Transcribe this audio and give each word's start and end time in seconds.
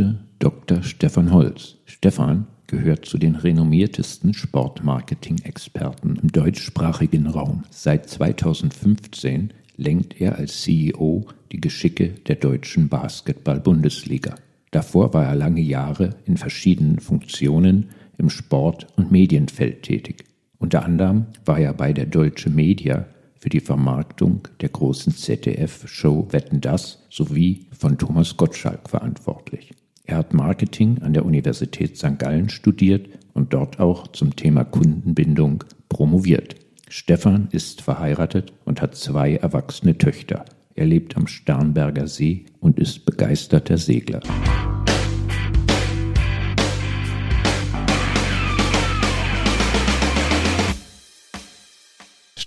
Heute 0.00 0.18
Dr. 0.38 0.82
Stefan 0.82 1.30
Holz. 1.30 1.76
Stefan 1.84 2.46
gehört 2.68 3.04
zu 3.04 3.18
den 3.18 3.34
renommiertesten 3.34 4.32
Sportmarketing-Experten 4.32 6.18
im 6.22 6.32
deutschsprachigen 6.32 7.26
Raum. 7.26 7.64
Seit 7.68 8.08
2015 8.08 9.52
lenkt 9.76 10.18
er 10.18 10.36
als 10.36 10.62
CEO 10.62 11.26
die 11.52 11.60
Geschicke 11.60 12.14
der 12.26 12.36
deutschen 12.36 12.88
Basketball-Bundesliga. 12.88 14.36
Davor 14.70 15.12
war 15.12 15.26
er 15.26 15.34
lange 15.34 15.60
Jahre 15.60 16.16
in 16.24 16.38
verschiedenen 16.38 16.98
Funktionen 17.00 17.90
im 18.16 18.30
Sport- 18.30 18.86
und 18.96 19.12
Medienfeld 19.12 19.82
tätig. 19.82 20.24
Unter 20.58 20.82
anderem 20.86 21.26
war 21.44 21.58
er 21.58 21.74
bei 21.74 21.92
der 21.92 22.06
Deutsche 22.06 22.48
Media 22.48 23.04
für 23.38 23.50
die 23.50 23.60
Vermarktung 23.60 24.48
der 24.62 24.70
großen 24.70 25.14
ZDF-Show 25.14 26.28
Wetten 26.30 26.62
das 26.62 27.04
sowie 27.10 27.66
von 27.78 27.98
Thomas 27.98 28.38
Gottschalk 28.38 28.88
verantwortlich. 28.88 29.74
Er 30.10 30.16
hat 30.16 30.34
Marketing 30.34 30.98
an 31.02 31.12
der 31.12 31.24
Universität 31.24 31.96
St. 31.96 32.18
Gallen 32.18 32.48
studiert 32.48 33.08
und 33.32 33.52
dort 33.52 33.78
auch 33.78 34.08
zum 34.08 34.34
Thema 34.34 34.64
Kundenbindung 34.64 35.62
promoviert. 35.88 36.56
Stefan 36.88 37.46
ist 37.52 37.80
verheiratet 37.80 38.52
und 38.64 38.82
hat 38.82 38.96
zwei 38.96 39.36
erwachsene 39.36 39.96
Töchter. 39.98 40.46
Er 40.74 40.86
lebt 40.86 41.16
am 41.16 41.28
Starnberger 41.28 42.08
See 42.08 42.46
und 42.58 42.80
ist 42.80 43.06
begeisterter 43.06 43.78
Segler. 43.78 44.18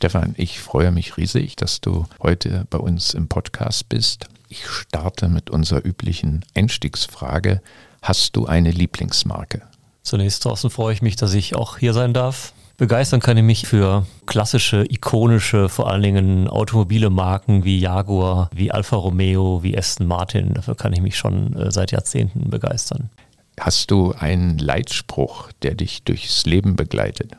Stefan, 0.03 0.33
ich 0.35 0.59
freue 0.59 0.91
mich 0.91 1.15
riesig, 1.15 1.55
dass 1.55 1.79
du 1.79 2.05
heute 2.21 2.67
bei 2.69 2.77
uns 2.77 3.13
im 3.13 3.29
Podcast 3.29 3.87
bist. 3.87 4.25
Ich 4.49 4.67
starte 4.67 5.29
mit 5.29 5.49
unserer 5.49 5.85
üblichen 5.85 6.43
Einstiegsfrage. 6.53 7.61
Hast 8.01 8.35
du 8.35 8.45
eine 8.45 8.71
Lieblingsmarke? 8.71 9.61
Zunächst, 10.01 10.43
Thorsten, 10.43 10.69
freue 10.71 10.91
ich 10.93 11.01
mich, 11.01 11.15
dass 11.15 11.33
ich 11.33 11.55
auch 11.55 11.77
hier 11.77 11.93
sein 11.93 12.13
darf. 12.13 12.51
Begeistern 12.75 13.21
kann 13.21 13.37
ich 13.37 13.45
mich 13.45 13.65
für 13.65 14.05
klassische, 14.25 14.83
ikonische, 14.89 15.69
vor 15.69 15.89
allen 15.89 16.03
Dingen 16.03 16.49
automobile 16.49 17.09
Marken 17.09 17.63
wie 17.63 17.79
Jaguar, 17.79 18.49
wie 18.53 18.73
Alfa 18.73 18.97
Romeo, 18.97 19.63
wie 19.63 19.77
Aston 19.77 20.05
Martin. 20.05 20.53
Dafür 20.53 20.75
kann 20.75 20.91
ich 20.91 20.99
mich 20.99 21.15
schon 21.15 21.55
äh, 21.55 21.71
seit 21.71 21.93
Jahrzehnten 21.93 22.49
begeistern. 22.49 23.09
Hast 23.57 23.89
du 23.89 24.11
einen 24.11 24.57
Leitspruch, 24.57 25.53
der 25.61 25.75
dich 25.75 26.03
durchs 26.03 26.45
Leben 26.45 26.75
begleitet? 26.75 27.37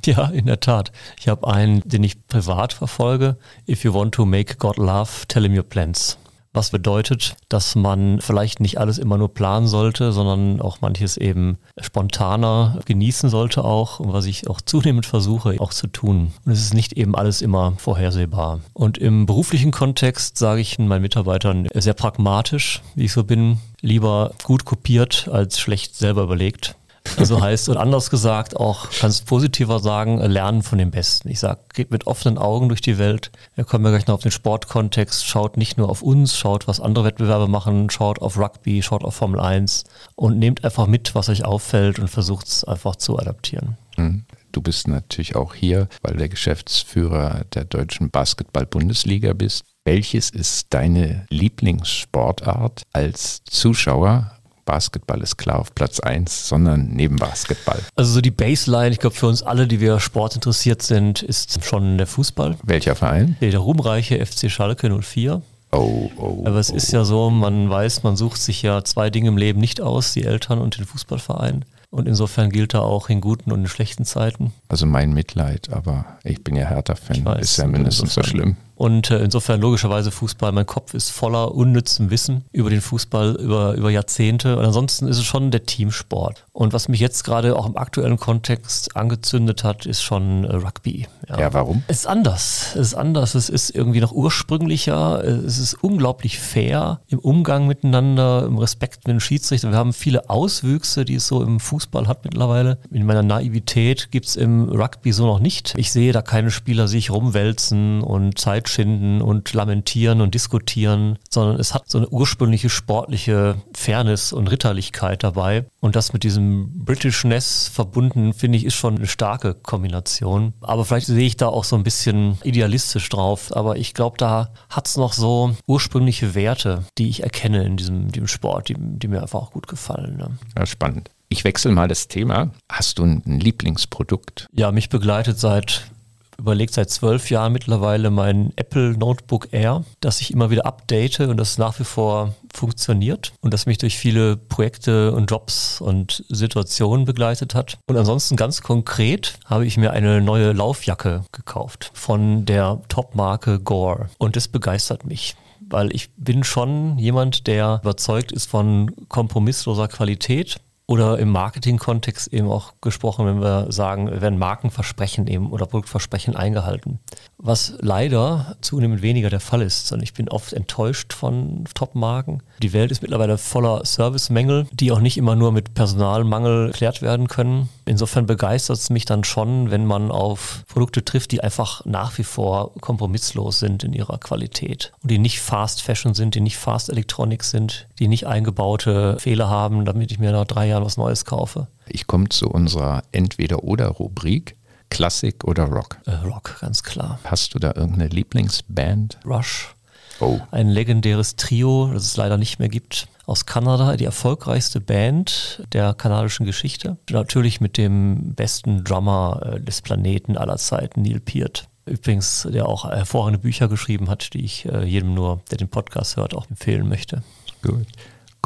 Ja, 0.06 0.26
in 0.26 0.46
der 0.46 0.60
Tat. 0.60 0.92
Ich 1.18 1.28
habe 1.28 1.46
einen, 1.46 1.82
den 1.84 2.04
ich 2.04 2.26
privat 2.26 2.72
verfolge. 2.72 3.36
If 3.68 3.84
you 3.84 3.92
want 3.92 4.14
to 4.14 4.24
make 4.24 4.56
God 4.56 4.78
laugh, 4.78 5.26
tell 5.26 5.42
him 5.42 5.56
your 5.56 5.64
plans. 5.64 6.18
Was 6.54 6.70
bedeutet, 6.70 7.36
dass 7.48 7.74
man 7.74 8.20
vielleicht 8.20 8.60
nicht 8.60 8.78
alles 8.78 8.98
immer 8.98 9.18
nur 9.18 9.32
planen 9.32 9.68
sollte, 9.68 10.12
sondern 10.12 10.62
auch 10.62 10.80
manches 10.80 11.16
eben 11.18 11.58
spontaner 11.78 12.80
genießen 12.86 13.28
sollte 13.28 13.64
auch 13.64 14.00
und 14.00 14.12
was 14.12 14.24
ich 14.24 14.48
auch 14.48 14.60
zunehmend 14.60 15.04
versuche 15.04 15.56
auch 15.60 15.72
zu 15.72 15.86
tun. 15.88 16.32
Und 16.46 16.52
es 16.52 16.60
ist 16.60 16.74
nicht 16.74 16.94
eben 16.94 17.14
alles 17.14 17.42
immer 17.42 17.74
vorhersehbar. 17.76 18.60
Und 18.72 18.96
im 18.96 19.26
beruflichen 19.26 19.72
Kontext 19.72 20.38
sage 20.38 20.60
ich 20.62 20.78
meinen 20.78 21.02
Mitarbeitern 21.02 21.68
sehr 21.74 21.94
pragmatisch, 21.94 22.80
wie 22.94 23.04
ich 23.04 23.12
so 23.12 23.24
bin, 23.24 23.58
lieber 23.80 24.32
gut 24.42 24.64
kopiert 24.64 25.28
als 25.30 25.60
schlecht 25.60 25.96
selber 25.96 26.22
überlegt. 26.22 26.76
Also 27.16 27.40
heißt, 27.40 27.68
und 27.68 27.76
anders 27.76 28.10
gesagt, 28.10 28.56
auch 28.56 28.90
kannst 28.90 29.26
positiver 29.26 29.80
sagen, 29.80 30.18
lernen 30.18 30.62
von 30.62 30.78
dem 30.78 30.90
Besten. 30.90 31.28
Ich 31.28 31.40
sage, 31.40 31.60
geht 31.74 31.90
mit 31.90 32.06
offenen 32.06 32.38
Augen 32.38 32.68
durch 32.68 32.80
die 32.80 32.98
Welt. 32.98 33.30
Wir 33.54 33.64
kommen 33.64 33.84
ja 33.84 33.90
gleich 33.90 34.06
noch 34.06 34.14
auf 34.14 34.22
den 34.22 34.30
Sportkontext. 34.30 35.26
Schaut 35.26 35.56
nicht 35.56 35.78
nur 35.78 35.88
auf 35.88 36.02
uns, 36.02 36.36
schaut, 36.36 36.68
was 36.68 36.80
andere 36.80 37.04
Wettbewerbe 37.04 37.48
machen, 37.48 37.90
schaut 37.90 38.20
auf 38.20 38.38
Rugby, 38.38 38.82
schaut 38.82 39.04
auf 39.04 39.14
Formel 39.14 39.40
1 39.40 39.84
und 40.16 40.38
nehmt 40.38 40.64
einfach 40.64 40.86
mit, 40.86 41.14
was 41.14 41.28
euch 41.28 41.44
auffällt 41.44 41.98
und 41.98 42.08
versucht 42.08 42.46
es 42.46 42.64
einfach 42.64 42.96
zu 42.96 43.18
adaptieren. 43.18 43.76
Mhm. 43.96 44.24
Du 44.52 44.62
bist 44.62 44.88
natürlich 44.88 45.36
auch 45.36 45.54
hier, 45.54 45.88
weil 46.02 46.16
der 46.16 46.28
Geschäftsführer 46.28 47.44
der 47.52 47.64
deutschen 47.64 48.10
Basketball-Bundesliga 48.10 49.34
bist. 49.34 49.62
Welches 49.84 50.30
ist 50.30 50.68
deine 50.70 51.26
Lieblingssportart 51.30 52.82
als 52.92 53.42
Zuschauer 53.44 54.37
Basketball 54.68 55.22
ist 55.22 55.38
klar 55.38 55.60
auf 55.60 55.74
Platz 55.74 55.98
1, 55.98 56.46
sondern 56.46 56.90
neben 56.90 57.16
Basketball. 57.16 57.80
Also 57.96 58.12
so 58.12 58.20
die 58.20 58.30
Baseline, 58.30 58.90
ich 58.90 58.98
glaube 58.98 59.16
für 59.16 59.26
uns 59.26 59.42
alle, 59.42 59.66
die 59.66 59.80
wir 59.80 59.98
Sport 59.98 60.34
interessiert 60.34 60.82
sind, 60.82 61.22
ist 61.22 61.64
schon 61.64 61.96
der 61.96 62.06
Fußball. 62.06 62.58
Welcher 62.64 62.94
Verein? 62.94 63.38
Der, 63.40 63.58
ruhmreiche 63.58 64.24
FC 64.24 64.50
Schalke 64.50 64.90
04. 64.90 65.40
Oh, 65.72 66.10
oh, 66.18 66.42
Aber 66.44 66.58
es 66.58 66.70
oh. 66.70 66.76
ist 66.76 66.92
ja 66.92 67.04
so, 67.04 67.30
man 67.30 67.70
weiß, 67.70 68.02
man 68.02 68.16
sucht 68.16 68.42
sich 68.42 68.60
ja 68.60 68.84
zwei 68.84 69.08
Dinge 69.08 69.28
im 69.28 69.38
Leben 69.38 69.58
nicht 69.58 69.80
aus, 69.80 70.12
die 70.12 70.24
Eltern 70.24 70.58
und 70.58 70.76
den 70.76 70.84
Fußballverein. 70.84 71.64
Und 71.88 72.06
insofern 72.06 72.50
gilt 72.50 72.74
er 72.74 72.82
auch 72.82 73.08
in 73.08 73.22
guten 73.22 73.50
und 73.50 73.60
in 73.60 73.68
schlechten 73.68 74.04
Zeiten. 74.04 74.52
Also 74.68 74.84
mein 74.84 75.14
Mitleid, 75.14 75.70
aber 75.72 76.04
ich 76.24 76.44
bin 76.44 76.56
ja 76.56 76.66
Hertha-Fan, 76.66 77.26
ist 77.38 77.56
ja 77.56 77.66
mindestens 77.66 78.12
so 78.12 78.22
schlimm. 78.22 78.56
Und 78.78 79.10
äh, 79.10 79.18
insofern 79.18 79.60
logischerweise 79.60 80.12
Fußball, 80.12 80.52
mein 80.52 80.64
Kopf 80.64 80.94
ist 80.94 81.10
voller 81.10 81.52
unnützem 81.52 82.10
Wissen 82.10 82.44
über 82.52 82.70
den 82.70 82.80
Fußball 82.80 83.34
über, 83.34 83.74
über 83.74 83.90
Jahrzehnte. 83.90 84.56
Und 84.56 84.64
ansonsten 84.64 85.08
ist 85.08 85.18
es 85.18 85.24
schon 85.24 85.50
der 85.50 85.66
Teamsport. 85.66 86.46
Und 86.52 86.72
was 86.72 86.86
mich 86.86 87.00
jetzt 87.00 87.24
gerade 87.24 87.56
auch 87.56 87.66
im 87.66 87.76
aktuellen 87.76 88.18
Kontext 88.18 88.94
angezündet 88.94 89.64
hat, 89.64 89.84
ist 89.84 90.02
schon 90.02 90.44
äh, 90.44 90.54
Rugby. 90.54 91.08
Ja. 91.28 91.40
ja, 91.40 91.54
warum? 91.54 91.82
Es 91.88 91.98
ist 91.98 92.06
anders. 92.06 92.76
Es 92.76 92.88
ist 92.88 92.94
anders. 92.94 93.34
Es 93.34 93.48
ist 93.48 93.70
irgendwie 93.70 94.00
noch 94.00 94.12
ursprünglicher. 94.12 95.24
Es 95.24 95.58
ist 95.58 95.74
unglaublich 95.82 96.38
fair 96.38 97.00
im 97.08 97.18
Umgang 97.18 97.66
miteinander, 97.66 98.44
im 98.46 98.58
Respekt 98.58 99.08
mit 99.08 99.14
den 99.14 99.20
Schiedsrichtern. 99.20 99.72
Wir 99.72 99.78
haben 99.78 99.92
viele 99.92 100.30
Auswüchse, 100.30 101.04
die 101.04 101.16
es 101.16 101.26
so 101.26 101.42
im 101.42 101.58
Fußball 101.58 102.06
hat 102.06 102.24
mittlerweile. 102.24 102.78
In 102.92 103.06
meiner 103.06 103.24
Naivität 103.24 104.12
gibt 104.12 104.26
es 104.26 104.36
im 104.36 104.68
Rugby 104.68 105.12
so 105.12 105.26
noch 105.26 105.40
nicht. 105.40 105.74
Ich 105.76 105.90
sehe 105.90 106.12
da 106.12 106.22
keine 106.22 106.52
Spieler 106.52 106.86
sich 106.86 107.10
rumwälzen 107.10 108.02
und 108.02 108.38
Zeit 108.38 108.67
schinden 108.68 109.20
und 109.20 109.52
lamentieren 109.52 110.20
und 110.20 110.34
diskutieren, 110.34 111.18
sondern 111.30 111.58
es 111.58 111.74
hat 111.74 111.90
so 111.90 111.98
eine 111.98 112.08
ursprüngliche 112.08 112.70
sportliche 112.70 113.56
Fairness 113.74 114.32
und 114.32 114.48
Ritterlichkeit 114.48 115.24
dabei. 115.24 115.66
Und 115.80 115.96
das 115.96 116.12
mit 116.12 116.22
diesem 116.22 116.84
Britishness 116.84 117.68
verbunden, 117.68 118.32
finde 118.32 118.58
ich, 118.58 118.64
ist 118.64 118.74
schon 118.74 118.96
eine 118.96 119.06
starke 119.06 119.54
Kombination. 119.54 120.52
Aber 120.60 120.84
vielleicht 120.84 121.06
sehe 121.06 121.26
ich 121.26 121.36
da 121.36 121.48
auch 121.48 121.64
so 121.64 121.76
ein 121.76 121.82
bisschen 121.82 122.38
idealistisch 122.44 123.08
drauf. 123.08 123.54
Aber 123.56 123.76
ich 123.76 123.94
glaube, 123.94 124.16
da 124.18 124.50
hat 124.70 124.86
es 124.86 124.96
noch 124.96 125.12
so 125.12 125.56
ursprüngliche 125.66 126.34
Werte, 126.34 126.84
die 126.98 127.08
ich 127.08 127.22
erkenne 127.22 127.64
in 127.64 127.76
diesem, 127.76 128.12
diesem 128.12 128.28
Sport, 128.28 128.68
die, 128.68 128.76
die 128.78 129.08
mir 129.08 129.22
einfach 129.22 129.40
auch 129.40 129.52
gut 129.52 129.68
gefallen. 129.68 130.16
Ne? 130.16 130.30
Ja, 130.56 130.66
spannend. 130.66 131.10
Ich 131.30 131.44
wechsle 131.44 131.72
mal 131.72 131.88
das 131.88 132.08
Thema. 132.08 132.52
Hast 132.70 132.98
du 132.98 133.04
ein 133.04 133.22
Lieblingsprodukt? 133.40 134.46
Ja, 134.52 134.72
mich 134.72 134.88
begleitet 134.88 135.38
seit 135.38 135.90
überlegt 136.38 136.74
seit 136.74 136.90
zwölf 136.90 137.30
Jahren 137.30 137.52
mittlerweile 137.52 138.10
mein 138.10 138.52
Apple 138.56 138.92
Notebook 138.92 139.48
Air, 139.52 139.84
das 140.00 140.20
ich 140.20 140.32
immer 140.32 140.50
wieder 140.50 140.66
update 140.66 141.20
und 141.20 141.36
das 141.36 141.58
nach 141.58 141.78
wie 141.80 141.84
vor 141.84 142.34
funktioniert 142.54 143.32
und 143.40 143.52
das 143.52 143.66
mich 143.66 143.78
durch 143.78 143.98
viele 143.98 144.36
Projekte 144.36 145.12
und 145.12 145.30
Jobs 145.30 145.80
und 145.80 146.24
Situationen 146.28 147.04
begleitet 147.04 147.54
hat. 147.54 147.78
Und 147.86 147.96
ansonsten 147.96 148.36
ganz 148.36 148.62
konkret 148.62 149.38
habe 149.44 149.66
ich 149.66 149.76
mir 149.76 149.92
eine 149.92 150.20
neue 150.20 150.52
Laufjacke 150.52 151.24
gekauft 151.32 151.90
von 151.94 152.44
der 152.46 152.80
Top-Marke 152.88 153.60
Gore 153.60 154.08
und 154.18 154.36
das 154.36 154.48
begeistert 154.48 155.04
mich 155.04 155.36
weil 155.70 155.94
ich 155.94 156.10
bin 156.16 156.44
schon 156.44 156.98
jemand, 156.98 157.46
der 157.46 157.80
überzeugt 157.82 158.32
ist 158.32 158.46
von 158.46 158.90
kompromissloser 159.08 159.88
Qualität 159.88 160.60
oder 160.88 161.18
im 161.18 161.28
Marketing-Kontext 161.28 162.32
eben 162.32 162.50
auch 162.50 162.72
gesprochen, 162.80 163.26
wenn 163.26 163.42
wir 163.42 163.70
sagen, 163.70 164.10
werden 164.22 164.38
Markenversprechen 164.38 165.26
eben 165.26 165.52
oder 165.52 165.66
Produktversprechen 165.66 166.34
eingehalten. 166.34 166.98
Was 167.36 167.74
leider 167.80 168.56
zunehmend 168.62 169.02
weniger 169.02 169.28
der 169.28 169.40
Fall 169.40 169.60
ist. 169.60 169.92
Und 169.92 170.02
ich 170.02 170.14
bin 170.14 170.30
oft 170.30 170.54
enttäuscht 170.54 171.12
von 171.12 171.64
Top-Marken. 171.74 172.42
Die 172.62 172.72
Welt 172.72 172.90
ist 172.90 173.02
mittlerweile 173.02 173.36
voller 173.36 173.84
Servicemängel, 173.84 174.66
die 174.72 174.90
auch 174.90 175.00
nicht 175.00 175.18
immer 175.18 175.36
nur 175.36 175.52
mit 175.52 175.74
Personalmangel 175.74 176.68
erklärt 176.68 177.02
werden 177.02 177.28
können. 177.28 177.68
Insofern 177.84 178.24
begeistert 178.24 178.78
es 178.78 178.88
mich 178.88 179.04
dann 179.04 179.24
schon, 179.24 179.70
wenn 179.70 179.84
man 179.84 180.10
auf 180.10 180.64
Produkte 180.68 181.04
trifft, 181.04 181.32
die 181.32 181.42
einfach 181.42 181.84
nach 181.84 182.16
wie 182.16 182.24
vor 182.24 182.72
kompromisslos 182.80 183.58
sind 183.58 183.84
in 183.84 183.92
ihrer 183.92 184.16
Qualität 184.16 184.92
und 185.02 185.10
die 185.10 185.18
nicht 185.18 185.40
Fast 185.40 185.82
Fashion 185.82 186.14
sind, 186.14 186.34
die 186.34 186.40
nicht 186.40 186.56
Fast 186.56 186.88
Electronic 186.88 187.44
sind, 187.44 187.88
die 187.98 188.08
nicht 188.08 188.26
eingebaute 188.26 189.18
Fehler 189.18 189.50
haben, 189.50 189.84
damit 189.84 190.12
ich 190.12 190.18
mir 190.18 190.32
nach 190.32 190.46
drei 190.46 190.66
Jahren 190.68 190.77
Jahren 190.78 190.86
was 190.86 190.96
Neues 190.96 191.24
kaufe. 191.24 191.66
Ich 191.88 192.06
komme 192.06 192.28
zu 192.28 192.48
unserer 192.48 193.02
Entweder-Oder-Rubrik. 193.12 194.56
Klassik 194.90 195.44
oder 195.44 195.64
Rock? 195.64 195.98
Äh, 196.06 196.12
Rock, 196.26 196.58
ganz 196.60 196.82
klar. 196.82 197.18
Hast 197.24 197.54
du 197.54 197.58
da 197.58 197.72
irgendeine 197.74 198.08
Lieblingsband? 198.08 199.18
Rush. 199.26 199.74
Oh. 200.20 200.40
Ein 200.50 200.68
legendäres 200.68 201.36
Trio, 201.36 201.90
das 201.92 202.04
es 202.04 202.16
leider 202.16 202.38
nicht 202.38 202.58
mehr 202.58 202.68
gibt, 202.68 203.06
aus 203.26 203.44
Kanada, 203.44 203.96
die 203.96 204.06
erfolgreichste 204.06 204.80
Band 204.80 205.62
der 205.72 205.94
kanadischen 205.94 206.46
Geschichte. 206.46 206.96
Natürlich 207.10 207.60
mit 207.60 207.76
dem 207.76 208.34
besten 208.34 208.82
Drummer 208.82 209.40
äh, 209.44 209.60
des 209.60 209.82
Planeten 209.82 210.36
aller 210.36 210.56
Zeiten, 210.56 211.02
Neil 211.02 211.20
Peart. 211.20 211.68
Übrigens, 211.84 212.48
der 212.50 212.66
auch 212.66 212.84
hervorragende 212.84 213.38
Bücher 213.38 213.68
geschrieben 213.68 214.08
hat, 214.08 214.32
die 214.32 214.44
ich 214.44 214.64
äh, 214.66 214.84
jedem 214.84 215.14
nur, 215.14 215.40
der 215.50 215.58
den 215.58 215.68
Podcast 215.68 216.16
hört, 216.16 216.34
auch 216.34 216.48
empfehlen 216.48 216.88
möchte. 216.88 217.22
Gut. 217.62 217.86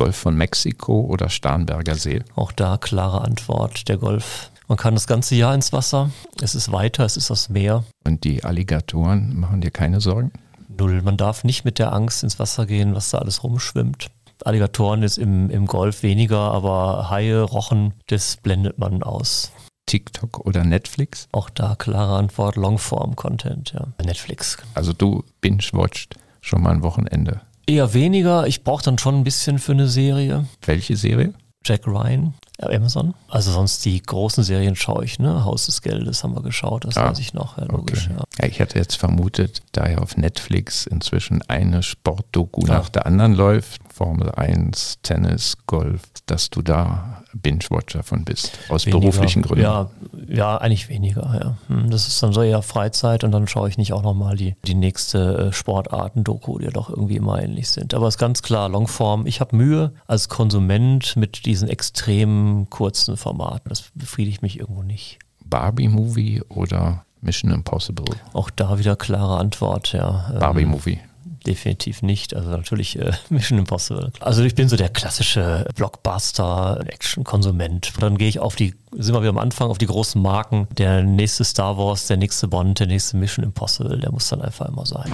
Golf 0.03 0.17
von 0.17 0.35
Mexiko 0.35 1.03
oder 1.03 1.29
Starnberger 1.29 1.95
See? 1.95 2.25
Auch 2.35 2.51
da 2.51 2.77
klare 2.77 3.21
Antwort, 3.21 3.89
der 3.89 3.99
Golf. 3.99 4.51
Man 4.67 4.77
kann 4.77 4.95
das 4.95 5.07
ganze 5.07 5.37
Jahr 5.37 5.55
ins 5.55 5.73
Wasser. 5.73 6.11
Es 6.41 6.57
ist 6.57 6.73
weiter, 6.73 7.05
es 7.05 7.17
ist 7.17 7.31
das 7.31 7.49
Meer. 7.49 7.85
Und 8.05 8.25
die 8.25 8.43
Alligatoren 8.43 9.39
machen 9.39 9.61
dir 9.61 9.71
keine 9.71 10.01
Sorgen? 10.01 10.33
Null. 10.77 11.03
Man 11.03 11.17
darf 11.17 11.45
nicht 11.45 11.65
mit 11.65 11.79
der 11.79 11.93
Angst 11.93 12.25
ins 12.25 12.41
Wasser 12.41 12.67
gehen, 12.67 12.97
was 12.97 13.11
da 13.11 13.19
alles 13.19 13.45
rumschwimmt. 13.45 14.09
Alligatoren 14.45 15.05
ist 15.05 15.19
im, 15.19 15.51
im 15.51 15.67
Golf 15.67 16.03
weniger, 16.03 16.51
aber 16.51 17.09
Haie, 17.09 17.41
Rochen, 17.41 17.95
das 18.09 18.39
blendet 18.39 18.79
man 18.79 19.05
aus. 19.05 19.53
TikTok 19.87 20.45
oder 20.45 20.65
Netflix? 20.65 21.29
Auch 21.31 21.49
da 21.49 21.77
klare 21.77 22.17
Antwort, 22.17 22.57
Longform-Content, 22.57 23.75
ja. 23.75 23.87
Netflix. 24.05 24.59
Also 24.75 24.93
du 24.95 25.23
binge-watcht 25.41 26.17
schon 26.41 26.61
mal 26.61 26.71
ein 26.71 26.83
Wochenende. 26.83 27.43
Eher 27.67 27.95
weniger. 27.95 28.47
Ich 28.47 28.65
brauche 28.65 28.83
dann 28.83 28.99
schon 28.99 29.17
ein 29.17 29.25
bisschen 29.25 29.59
für 29.59 29.73
eine 29.73 29.89
Serie. 29.89 30.47
Welche 30.65 30.97
Serie? 30.97 31.33
Jack 31.65 31.87
Ryan, 31.87 32.35
Amazon. 32.61 33.15
Also 33.29 33.53
sonst 33.53 33.85
die 33.85 34.03
großen 34.03 34.43
Serien 34.43 34.75
schaue 34.75 35.05
ich, 35.05 35.19
ne? 35.19 35.45
Haus 35.45 35.67
des 35.67 35.81
Geldes 35.81 36.25
haben 36.25 36.35
wir 36.35 36.43
geschaut, 36.43 36.85
das 36.85 36.97
ah, 36.97 37.11
weiß 37.11 37.19
ich 37.21 37.35
noch, 37.35 37.57
ja, 37.59 37.65
logisch. 37.65 38.09
Okay. 38.11 38.25
Ja. 38.41 38.47
ich 38.49 38.61
hatte 38.61 38.79
jetzt 38.79 38.97
vermutet, 38.97 39.63
da 39.73 39.89
ja 39.89 39.99
auf 39.99 40.17
Netflix 40.17 40.87
inzwischen 40.87 41.43
eine 41.43 41.83
Sportdoku 41.83 42.67
ja. 42.67 42.75
nach 42.75 42.89
der 42.89 43.07
anderen 43.07 43.35
läuft, 43.35 43.81
Formel 43.93 44.31
1, 44.33 44.99
Tennis, 45.03 45.57
Golf, 45.67 46.03
dass 46.27 46.51
du 46.51 46.63
da 46.63 47.22
Binge-Watcher 47.35 48.03
von 48.03 48.25
bist, 48.25 48.59
aus 48.69 48.87
weniger, 48.87 49.01
beruflichen 49.01 49.43
Gründen. 49.43 49.65
Ja, 49.65 49.91
ja, 50.29 50.57
eigentlich 50.59 50.89
weniger, 50.89 51.23
ja. 51.41 51.57
Hm, 51.75 51.91
das 51.91 52.09
ist 52.09 52.23
dann 52.23 52.33
so 52.33 52.43
eher 52.43 52.63
Freizeit 52.63 53.25
und 53.25 53.33
dann 53.33 53.49
schaue 53.49 53.69
ich 53.69 53.79
nicht 53.79 53.93
auch 53.93 54.03
nochmal 54.03 54.37
die, 54.37 54.55
die 54.65 54.75
nächste 54.75 55.49
äh, 55.49 55.53
Sportarten-Doku, 55.53 56.59
die 56.59 56.67
ja 56.67 56.71
doch 56.71 56.91
irgendwie 56.91 57.17
immer 57.17 57.43
ähnlich 57.43 57.71
sind. 57.71 57.95
Aber 57.95 58.07
es 58.07 58.15
ist 58.15 58.19
ganz 58.19 58.43
klar, 58.43 58.69
Longform. 58.69 59.27
Ich 59.27 59.41
habe 59.41 59.57
Mühe 59.57 59.93
als 60.07 60.29
Konsument 60.29 61.17
mit 61.17 61.47
diesen 61.47 61.69
extrem 61.69 62.69
kurzen 62.71 63.17
Formaten. 63.17 63.69
Das 63.69 63.85
befriedigt 63.95 64.43
mich 64.43 64.59
irgendwo 64.59 64.83
nicht. 64.83 65.19
Barbie-Movie 65.45 66.43
oder 66.49 67.05
Mission 67.21 67.51
Impossible? 67.51 68.17
Auch 68.33 68.51
da 68.51 68.79
wieder 68.79 68.97
klare 68.97 69.39
Antwort, 69.39 69.93
ja. 69.93 70.33
Barbie-Movie 70.39 71.01
definitiv 71.43 72.03
nicht. 72.03 72.35
Also 72.35 72.51
natürlich 72.51 72.99
äh, 72.99 73.13
Mission 73.29 73.59
Impossible. 73.59 74.13
Also 74.21 74.43
ich 74.43 74.55
bin 74.55 74.69
so 74.69 74.77
der 74.77 74.89
klassische 74.89 75.67
Blockbuster-Action-Konsument. 75.75 77.93
Dann 78.01 78.17
gehe 78.19 78.29
ich 78.29 78.41
auf 78.41 78.57
die, 78.57 78.75
sind 78.93 79.15
wir 79.15 79.21
wieder 79.21 79.31
am 79.31 79.39
Anfang, 79.39 79.71
auf 79.71 79.79
die 79.79 79.87
großen 79.87 80.21
Marken. 80.21 80.67
Der 80.77 81.03
nächste 81.03 81.45
Star 81.45 81.79
Wars, 81.79 82.07
der 82.07 82.17
nächste 82.17 82.49
Bond, 82.49 82.81
der 82.81 82.87
nächste 82.87 83.17
Mission 83.17 83.45
Impossible, 83.45 83.99
der 83.99 84.13
muss 84.13 84.29
dann 84.29 84.43
einfach 84.43 84.69
immer 84.69 84.87
sein. 84.87 85.11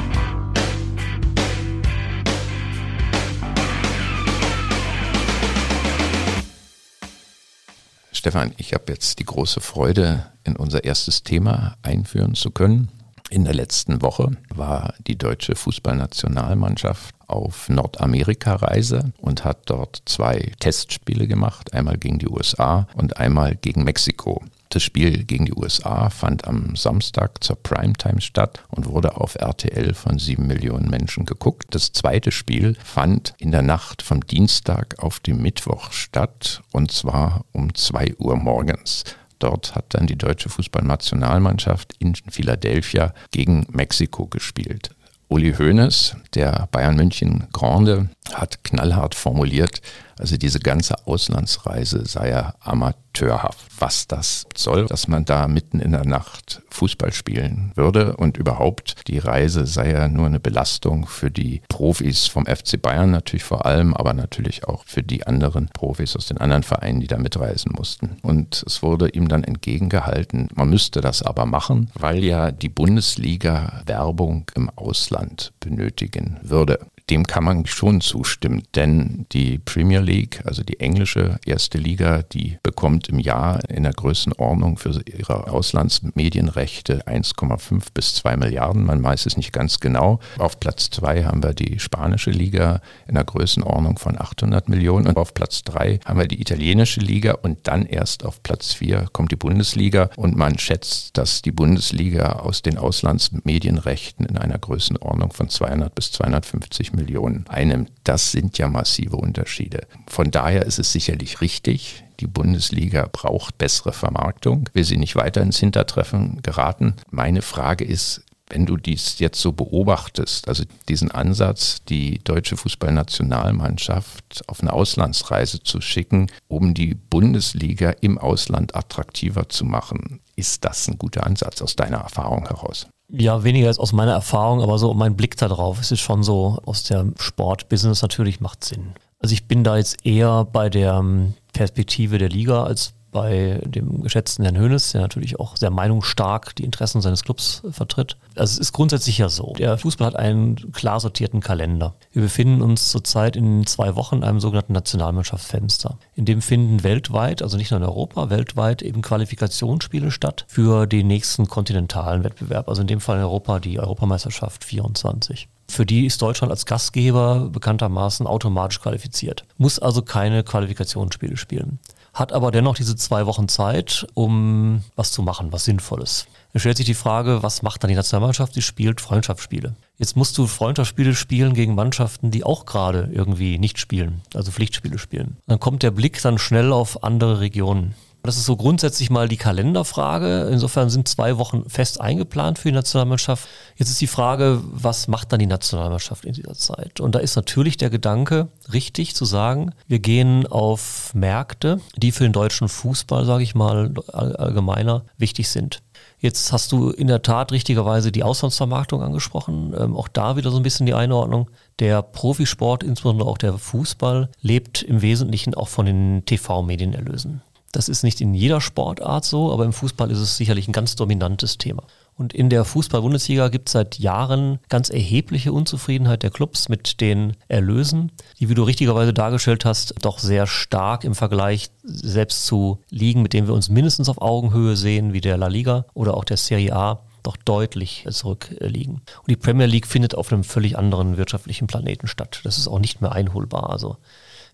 Stefan, 8.12 8.52
ich 8.56 8.74
habe 8.74 8.92
jetzt 8.92 9.20
die 9.20 9.24
große 9.24 9.60
Freude, 9.60 10.26
in 10.42 10.56
unser 10.56 10.82
erstes 10.82 11.22
Thema 11.22 11.76
einführen 11.82 12.34
zu 12.34 12.50
können. 12.50 12.88
In 13.30 13.44
der 13.44 13.54
letzten 13.54 14.00
Woche 14.00 14.30
war 14.54 14.94
die 15.06 15.18
deutsche 15.18 15.54
Fußballnationalmannschaft 15.54 17.14
auf 17.26 17.68
Nordamerika-Reise 17.68 19.12
und 19.18 19.44
hat 19.44 19.58
dort 19.66 20.02
zwei 20.06 20.52
Testspiele 20.60 21.28
gemacht, 21.28 21.74
einmal 21.74 21.98
gegen 21.98 22.18
die 22.18 22.28
USA 22.28 22.88
und 22.94 23.18
einmal 23.18 23.54
gegen 23.54 23.84
Mexiko. 23.84 24.42
Das 24.70 24.82
Spiel 24.82 25.24
gegen 25.24 25.44
die 25.44 25.54
USA 25.54 26.08
fand 26.08 26.46
am 26.46 26.74
Samstag 26.74 27.42
zur 27.44 27.56
Primetime 27.56 28.20
statt 28.22 28.64
und 28.68 28.86
wurde 28.86 29.16
auf 29.16 29.34
RTL 29.34 29.92
von 29.92 30.18
sieben 30.18 30.46
Millionen 30.46 30.88
Menschen 30.88 31.26
geguckt. 31.26 31.74
Das 31.74 31.92
zweite 31.92 32.32
Spiel 32.32 32.76
fand 32.82 33.34
in 33.38 33.50
der 33.50 33.62
Nacht 33.62 34.02
vom 34.02 34.26
Dienstag 34.26 35.02
auf 35.02 35.20
den 35.20 35.40
Mittwoch 35.40 35.92
statt 35.92 36.62
und 36.72 36.92
zwar 36.92 37.44
um 37.52 37.74
zwei 37.74 38.14
Uhr 38.18 38.36
morgens. 38.36 39.04
Dort 39.38 39.74
hat 39.74 39.86
dann 39.94 40.06
die 40.06 40.16
deutsche 40.16 40.48
Fußballnationalmannschaft 40.48 41.94
in 41.98 42.14
Philadelphia 42.14 43.14
gegen 43.30 43.66
Mexiko 43.70 44.26
gespielt. 44.26 44.90
Uli 45.28 45.52
Hoeneß, 45.52 46.16
der 46.34 46.68
Bayern 46.72 46.96
München 46.96 47.48
Grande, 47.52 48.08
hat 48.32 48.64
knallhart 48.64 49.14
formuliert, 49.14 49.82
also 50.18 50.36
diese 50.36 50.60
ganze 50.60 51.06
Auslandsreise 51.06 52.04
sei 52.06 52.30
ja 52.30 52.54
amateurhaft. 52.60 53.66
Was 53.78 54.06
das 54.06 54.46
soll, 54.56 54.86
dass 54.86 55.08
man 55.08 55.24
da 55.24 55.46
mitten 55.46 55.80
in 55.80 55.92
der 55.92 56.04
Nacht 56.04 56.62
Fußball 56.70 57.12
spielen 57.12 57.72
würde 57.74 58.16
und 58.16 58.36
überhaupt 58.36 59.08
die 59.08 59.18
Reise 59.18 59.66
sei 59.66 59.92
ja 59.92 60.08
nur 60.08 60.26
eine 60.26 60.40
Belastung 60.40 61.06
für 61.06 61.30
die 61.30 61.62
Profis 61.68 62.26
vom 62.26 62.46
FC 62.46 62.80
Bayern 62.80 63.10
natürlich 63.10 63.44
vor 63.44 63.66
allem, 63.66 63.94
aber 63.94 64.14
natürlich 64.14 64.64
auch 64.64 64.84
für 64.86 65.02
die 65.02 65.26
anderen 65.26 65.68
Profis 65.68 66.16
aus 66.16 66.26
den 66.26 66.38
anderen 66.38 66.62
Vereinen, 66.62 67.00
die 67.00 67.06
da 67.06 67.18
mitreisen 67.18 67.72
mussten. 67.76 68.16
Und 68.22 68.64
es 68.66 68.82
wurde 68.82 69.08
ihm 69.10 69.28
dann 69.28 69.44
entgegengehalten, 69.44 70.48
man 70.54 70.70
müsste 70.70 71.00
das 71.00 71.22
aber 71.22 71.46
machen, 71.46 71.90
weil 71.94 72.24
ja 72.24 72.50
die 72.50 72.68
Bundesliga 72.68 73.82
Werbung 73.86 74.50
im 74.54 74.70
Ausland 74.70 75.52
benötigen 75.60 76.38
würde 76.42 76.80
dem 77.10 77.26
kann 77.26 77.44
man 77.44 77.66
schon 77.66 78.00
zustimmen, 78.00 78.62
denn 78.74 79.26
die 79.32 79.58
Premier 79.58 80.00
League, 80.00 80.42
also 80.44 80.62
die 80.62 80.80
englische 80.80 81.38
erste 81.46 81.78
Liga, 81.78 82.22
die 82.22 82.58
bekommt 82.62 83.08
im 83.08 83.18
Jahr 83.18 83.60
in 83.70 83.84
der 83.84 83.92
Größenordnung 83.92 84.76
für 84.76 85.00
ihre 85.06 85.50
Auslandsmedienrechte 85.50 87.06
1,5 87.06 87.86
bis 87.94 88.14
2 88.16 88.36
Milliarden. 88.36 88.84
Man 88.84 89.02
weiß 89.02 89.26
es 89.26 89.36
nicht 89.36 89.52
ganz 89.52 89.80
genau. 89.80 90.20
Auf 90.38 90.60
Platz 90.60 90.90
2 90.90 91.24
haben 91.24 91.42
wir 91.42 91.54
die 91.54 91.78
spanische 91.78 92.30
Liga 92.30 92.80
in 93.06 93.14
der 93.14 93.24
Größenordnung 93.24 93.98
von 93.98 94.20
800 94.20 94.68
Millionen 94.68 95.06
und 95.06 95.16
auf 95.16 95.34
Platz 95.34 95.62
3 95.64 96.00
haben 96.04 96.18
wir 96.18 96.28
die 96.28 96.40
italienische 96.40 97.00
Liga 97.00 97.32
und 97.42 97.66
dann 97.66 97.86
erst 97.86 98.24
auf 98.24 98.42
Platz 98.42 98.74
4 98.74 99.08
kommt 99.12 99.32
die 99.32 99.36
Bundesliga 99.36 100.10
und 100.16 100.36
man 100.36 100.58
schätzt, 100.58 101.16
dass 101.16 101.42
die 101.42 101.52
Bundesliga 101.52 102.32
aus 102.32 102.62
den 102.62 102.76
Auslandsmedienrechten 102.76 104.26
in 104.26 104.36
einer 104.36 104.58
Größenordnung 104.58 105.32
von 105.32 105.48
200 105.48 105.94
bis 105.94 106.12
250 106.12 106.92
Millionen 106.92 106.97
Millionen 106.98 107.46
einnimmt. 107.48 107.90
Das 108.04 108.32
sind 108.32 108.58
ja 108.58 108.68
massive 108.68 109.16
Unterschiede. 109.16 109.86
Von 110.06 110.30
daher 110.30 110.66
ist 110.66 110.78
es 110.78 110.92
sicherlich 110.92 111.40
richtig, 111.40 112.04
die 112.20 112.26
Bundesliga 112.26 113.08
braucht 113.10 113.58
bessere 113.58 113.92
Vermarktung, 113.92 114.68
will 114.72 114.84
sie 114.84 114.96
nicht 114.96 115.16
weiter 115.16 115.40
ins 115.40 115.58
Hintertreffen 115.58 116.42
geraten. 116.42 116.94
Meine 117.10 117.42
Frage 117.42 117.84
ist, 117.84 118.24
wenn 118.50 118.66
du 118.66 118.76
dies 118.76 119.18
jetzt 119.18 119.40
so 119.40 119.52
beobachtest, 119.52 120.48
also 120.48 120.64
diesen 120.88 121.10
Ansatz, 121.10 121.84
die 121.88 122.18
deutsche 122.24 122.56
Fußballnationalmannschaft 122.56 124.42
auf 124.48 124.60
eine 124.60 124.72
Auslandsreise 124.72 125.62
zu 125.62 125.80
schicken, 125.80 126.28
um 126.48 126.74
die 126.74 126.94
Bundesliga 126.94 127.90
im 128.00 128.18
Ausland 128.18 128.74
attraktiver 128.74 129.48
zu 129.48 129.64
machen, 129.64 130.20
ist 130.36 130.64
das 130.64 130.88
ein 130.88 130.98
guter 130.98 131.26
Ansatz 131.26 131.60
aus 131.62 131.76
deiner 131.76 131.98
Erfahrung 131.98 132.46
heraus? 132.46 132.86
Ja, 133.10 133.42
weniger 133.42 133.68
als 133.68 133.78
aus 133.78 133.92
meiner 133.92 134.12
Erfahrung, 134.12 134.62
aber 134.62 134.78
so 134.78 134.92
mein 134.92 135.16
Blick 135.16 135.36
darauf. 135.36 135.80
Es 135.80 135.90
ist 135.90 136.00
schon 136.00 136.22
so, 136.22 136.58
aus 136.66 136.82
der 136.82 137.06
Sportbusiness 137.18 138.02
natürlich 138.02 138.40
macht 138.40 138.64
Sinn. 138.64 138.92
Also 139.18 139.32
ich 139.32 139.48
bin 139.48 139.64
da 139.64 139.76
jetzt 139.76 140.04
eher 140.04 140.44
bei 140.44 140.68
der 140.68 140.94
ähm, 140.94 141.34
Perspektive 141.52 142.18
der 142.18 142.28
Liga 142.28 142.64
als 142.64 142.92
bei 143.10 143.60
dem 143.64 144.02
geschätzten 144.02 144.44
Herrn 144.44 144.58
Hönes, 144.58 144.92
der 144.92 145.00
natürlich 145.00 145.40
auch 145.40 145.56
sehr 145.56 145.70
meinungsstark 145.70 146.54
die 146.56 146.64
Interessen 146.64 147.00
seines 147.00 147.24
Clubs 147.24 147.62
vertritt. 147.70 148.16
Also 148.36 148.52
es 148.52 148.58
ist 148.58 148.72
grundsätzlich 148.72 149.18
ja 149.18 149.28
so. 149.28 149.54
Der 149.58 149.78
Fußball 149.78 150.08
hat 150.08 150.16
einen 150.16 150.72
klar 150.72 151.00
sortierten 151.00 151.40
Kalender. 151.40 151.94
Wir 152.12 152.22
befinden 152.22 152.62
uns 152.62 152.90
zurzeit 152.90 153.36
in 153.36 153.66
zwei 153.66 153.96
Wochen 153.96 154.16
in 154.16 154.24
einem 154.24 154.40
sogenannten 154.40 154.72
Nationalmannschaftsfenster. 154.72 155.98
In 156.14 156.24
dem 156.24 156.42
finden 156.42 156.84
weltweit, 156.84 157.42
also 157.42 157.56
nicht 157.56 157.70
nur 157.70 157.80
in 157.80 157.86
Europa, 157.86 158.30
weltweit 158.30 158.82
eben 158.82 159.02
Qualifikationsspiele 159.02 160.10
statt 160.10 160.44
für 160.48 160.86
den 160.86 161.06
nächsten 161.06 161.48
kontinentalen 161.48 162.24
Wettbewerb. 162.24 162.68
Also 162.68 162.82
in 162.82 162.88
dem 162.88 163.00
Fall 163.00 163.16
in 163.16 163.24
Europa 163.24 163.58
die 163.60 163.78
Europameisterschaft 163.78 164.64
24. 164.64 165.48
Für 165.70 165.84
die 165.84 166.06
ist 166.06 166.22
Deutschland 166.22 166.50
als 166.50 166.64
Gastgeber 166.64 167.50
bekanntermaßen 167.50 168.26
automatisch 168.26 168.80
qualifiziert, 168.80 169.44
muss 169.58 169.78
also 169.78 170.00
keine 170.00 170.42
Qualifikationsspiele 170.42 171.36
spielen 171.36 171.78
hat 172.18 172.32
aber 172.32 172.50
dennoch 172.50 172.74
diese 172.74 172.96
zwei 172.96 173.26
Wochen 173.26 173.48
Zeit, 173.48 174.06
um 174.14 174.82
was 174.96 175.12
zu 175.12 175.22
machen, 175.22 175.52
was 175.52 175.64
Sinnvolles. 175.64 176.26
Es 176.52 176.62
stellt 176.62 176.78
sich 176.78 176.86
die 176.86 176.94
Frage, 176.94 177.42
was 177.42 177.62
macht 177.62 177.82
dann 177.82 177.88
die 177.88 177.94
Nationalmannschaft? 177.94 178.54
Sie 178.54 178.62
spielt 178.62 179.00
Freundschaftsspiele. 179.00 179.74
Jetzt 179.98 180.16
musst 180.16 180.36
du 180.38 180.46
Freundschaftsspiele 180.46 181.14
spielen 181.14 181.54
gegen 181.54 181.74
Mannschaften, 181.74 182.30
die 182.30 182.42
auch 182.42 182.64
gerade 182.64 183.10
irgendwie 183.12 183.58
nicht 183.58 183.78
spielen, 183.78 184.22
also 184.34 184.50
Pflichtspiele 184.50 184.98
spielen. 184.98 185.36
Dann 185.46 185.60
kommt 185.60 185.82
der 185.82 185.90
Blick 185.90 186.20
dann 186.22 186.38
schnell 186.38 186.72
auf 186.72 187.04
andere 187.04 187.40
Regionen. 187.40 187.94
Das 188.22 188.36
ist 188.36 188.44
so 188.44 188.56
grundsätzlich 188.56 189.10
mal 189.10 189.28
die 189.28 189.36
Kalenderfrage. 189.36 190.48
Insofern 190.52 190.90
sind 190.90 191.08
zwei 191.08 191.38
Wochen 191.38 191.68
fest 191.68 192.00
eingeplant 192.00 192.58
für 192.58 192.68
die 192.68 192.74
Nationalmannschaft. 192.74 193.48
Jetzt 193.76 193.90
ist 193.90 194.00
die 194.00 194.06
Frage, 194.06 194.60
was 194.64 195.08
macht 195.08 195.32
dann 195.32 195.38
die 195.38 195.46
Nationalmannschaft 195.46 196.24
in 196.24 196.34
dieser 196.34 196.54
Zeit? 196.54 197.00
Und 197.00 197.14
da 197.14 197.20
ist 197.20 197.36
natürlich 197.36 197.76
der 197.76 197.90
Gedanke 197.90 198.48
richtig 198.72 199.14
zu 199.14 199.24
sagen, 199.24 199.72
wir 199.86 200.00
gehen 200.00 200.46
auf 200.46 201.12
Märkte, 201.14 201.80
die 201.96 202.12
für 202.12 202.24
den 202.24 202.32
deutschen 202.32 202.68
Fußball, 202.68 203.24
sage 203.24 203.44
ich 203.44 203.54
mal, 203.54 203.94
allgemeiner 204.12 205.04
wichtig 205.16 205.48
sind. 205.48 205.80
Jetzt 206.20 206.52
hast 206.52 206.72
du 206.72 206.90
in 206.90 207.06
der 207.06 207.22
Tat 207.22 207.52
richtigerweise 207.52 208.10
die 208.10 208.24
Auslandsvermarktung 208.24 209.02
angesprochen. 209.02 209.72
Ähm, 209.78 209.96
auch 209.96 210.08
da 210.08 210.36
wieder 210.36 210.50
so 210.50 210.56
ein 210.56 210.64
bisschen 210.64 210.86
die 210.86 210.94
Einordnung. 210.94 211.48
Der 211.78 212.02
Profisport, 212.02 212.82
insbesondere 212.82 213.28
auch 213.28 213.38
der 213.38 213.56
Fußball, 213.56 214.28
lebt 214.40 214.82
im 214.82 215.00
Wesentlichen 215.00 215.54
auch 215.54 215.68
von 215.68 215.86
den 215.86 216.24
TV-Medienerlösen. 216.26 217.42
Das 217.72 217.88
ist 217.88 218.02
nicht 218.02 218.20
in 218.20 218.34
jeder 218.34 218.60
Sportart 218.60 219.24
so, 219.24 219.52
aber 219.52 219.64
im 219.64 219.72
Fußball 219.72 220.10
ist 220.10 220.18
es 220.18 220.36
sicherlich 220.36 220.68
ein 220.68 220.72
ganz 220.72 220.96
dominantes 220.96 221.58
Thema. 221.58 221.84
Und 222.18 222.32
in 222.32 222.50
der 222.50 222.64
Fußball-Bundesliga 222.64 223.48
gibt 223.48 223.68
es 223.68 223.74
seit 223.74 223.98
Jahren 224.00 224.58
ganz 224.68 224.90
erhebliche 224.90 225.52
Unzufriedenheit 225.52 226.24
der 226.24 226.30
Clubs 226.30 226.68
mit 226.68 227.00
den 227.00 227.36
Erlösen, 227.46 228.10
die, 228.40 228.48
wie 228.48 228.54
du 228.54 228.64
richtigerweise 228.64 229.14
dargestellt 229.14 229.64
hast, 229.64 229.94
doch 230.02 230.18
sehr 230.18 230.48
stark 230.48 231.04
im 231.04 231.14
Vergleich 231.14 231.70
selbst 231.84 232.46
zu 232.46 232.80
Ligen, 232.90 233.22
mit 233.22 233.34
denen 233.34 233.46
wir 233.46 233.54
uns 233.54 233.68
mindestens 233.68 234.08
auf 234.08 234.20
Augenhöhe 234.20 234.76
sehen, 234.76 235.12
wie 235.12 235.20
der 235.20 235.36
La 235.36 235.46
Liga 235.46 235.84
oder 235.94 236.16
auch 236.16 236.24
der 236.24 236.38
Serie 236.38 236.74
A, 236.74 237.02
doch 237.22 237.36
deutlich 237.36 238.04
zurückliegen. 238.10 238.94
Und 238.94 239.28
die 239.28 239.36
Premier 239.36 239.66
League 239.66 239.86
findet 239.86 240.16
auf 240.16 240.32
einem 240.32 240.42
völlig 240.42 240.76
anderen 240.76 241.18
wirtschaftlichen 241.18 241.68
Planeten 241.68 242.08
statt. 242.08 242.40
Das 242.42 242.58
ist 242.58 242.66
auch 242.66 242.80
nicht 242.80 243.00
mehr 243.00 243.12
einholbar. 243.12 243.70
Also 243.70 243.96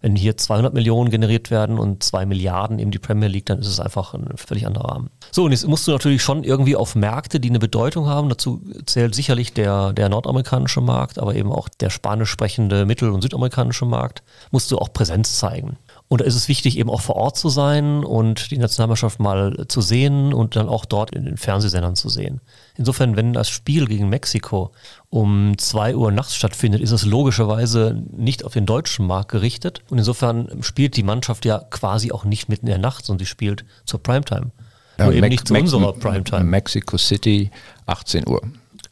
wenn 0.00 0.16
hier 0.16 0.36
200 0.36 0.74
Millionen 0.74 1.10
generiert 1.10 1.50
werden 1.50 1.78
und 1.78 2.02
2 2.02 2.26
Milliarden 2.26 2.78
in 2.78 2.90
die 2.90 2.98
Premier 2.98 3.28
League, 3.28 3.46
dann 3.46 3.58
ist 3.58 3.68
es 3.68 3.80
einfach 3.80 4.14
ein 4.14 4.28
völlig 4.36 4.66
anderer 4.66 4.90
Rahmen. 4.90 5.10
So, 5.30 5.44
und 5.44 5.52
jetzt 5.52 5.66
musst 5.66 5.86
du 5.86 5.92
natürlich 5.92 6.22
schon 6.22 6.44
irgendwie 6.44 6.76
auf 6.76 6.94
Märkte, 6.94 7.40
die 7.40 7.48
eine 7.48 7.58
Bedeutung 7.58 8.06
haben. 8.06 8.28
Dazu 8.28 8.62
zählt 8.86 9.14
sicherlich 9.14 9.52
der, 9.52 9.92
der 9.92 10.08
nordamerikanische 10.08 10.80
Markt, 10.80 11.18
aber 11.18 11.34
eben 11.34 11.52
auch 11.52 11.68
der 11.68 11.90
spanisch 11.90 12.30
sprechende 12.30 12.86
mittel- 12.86 13.10
und 13.10 13.22
südamerikanische 13.22 13.86
Markt, 13.86 14.22
musst 14.50 14.70
du 14.70 14.78
auch 14.78 14.92
Präsenz 14.92 15.38
zeigen. 15.38 15.76
Und 16.08 16.20
da 16.20 16.26
ist 16.26 16.36
es 16.36 16.48
wichtig, 16.48 16.78
eben 16.78 16.90
auch 16.90 17.00
vor 17.00 17.16
Ort 17.16 17.38
zu 17.38 17.48
sein 17.48 18.04
und 18.04 18.50
die 18.50 18.58
Nationalmannschaft 18.58 19.20
mal 19.20 19.64
zu 19.68 19.80
sehen 19.80 20.34
und 20.34 20.54
dann 20.54 20.68
auch 20.68 20.84
dort 20.84 21.14
in 21.14 21.24
den 21.24 21.38
Fernsehsendern 21.38 21.96
zu 21.96 22.08
sehen. 22.08 22.40
Insofern, 22.76 23.16
wenn 23.16 23.32
das 23.32 23.48
Spiel 23.48 23.86
gegen 23.86 24.10
Mexiko 24.10 24.72
um 25.08 25.56
zwei 25.56 25.96
Uhr 25.96 26.12
nachts 26.12 26.36
stattfindet, 26.36 26.82
ist 26.82 26.90
es 26.90 27.06
logischerweise 27.06 28.02
nicht 28.14 28.44
auf 28.44 28.52
den 28.52 28.66
deutschen 28.66 29.06
Markt 29.06 29.30
gerichtet. 29.30 29.82
Und 29.88 29.98
insofern 29.98 30.62
spielt 30.62 30.96
die 30.96 31.02
Mannschaft 31.02 31.46
ja 31.46 31.58
quasi 31.70 32.12
auch 32.12 32.24
nicht 32.24 32.48
mitten 32.50 32.66
in 32.66 32.70
der 32.70 32.78
Nacht, 32.78 33.06
sondern 33.06 33.24
sie 33.24 33.30
spielt 33.30 33.64
zur 33.86 34.02
Primetime. 34.02 34.50
Ja, 34.98 35.06
Nur 35.06 35.14
eben 35.14 35.28
nicht 35.28 35.48
zu 35.48 35.54
unserer 35.54 35.94
Primetime. 35.94 36.44
Mexico 36.44 36.98
City, 36.98 37.50
18 37.86 38.28
Uhr. 38.28 38.42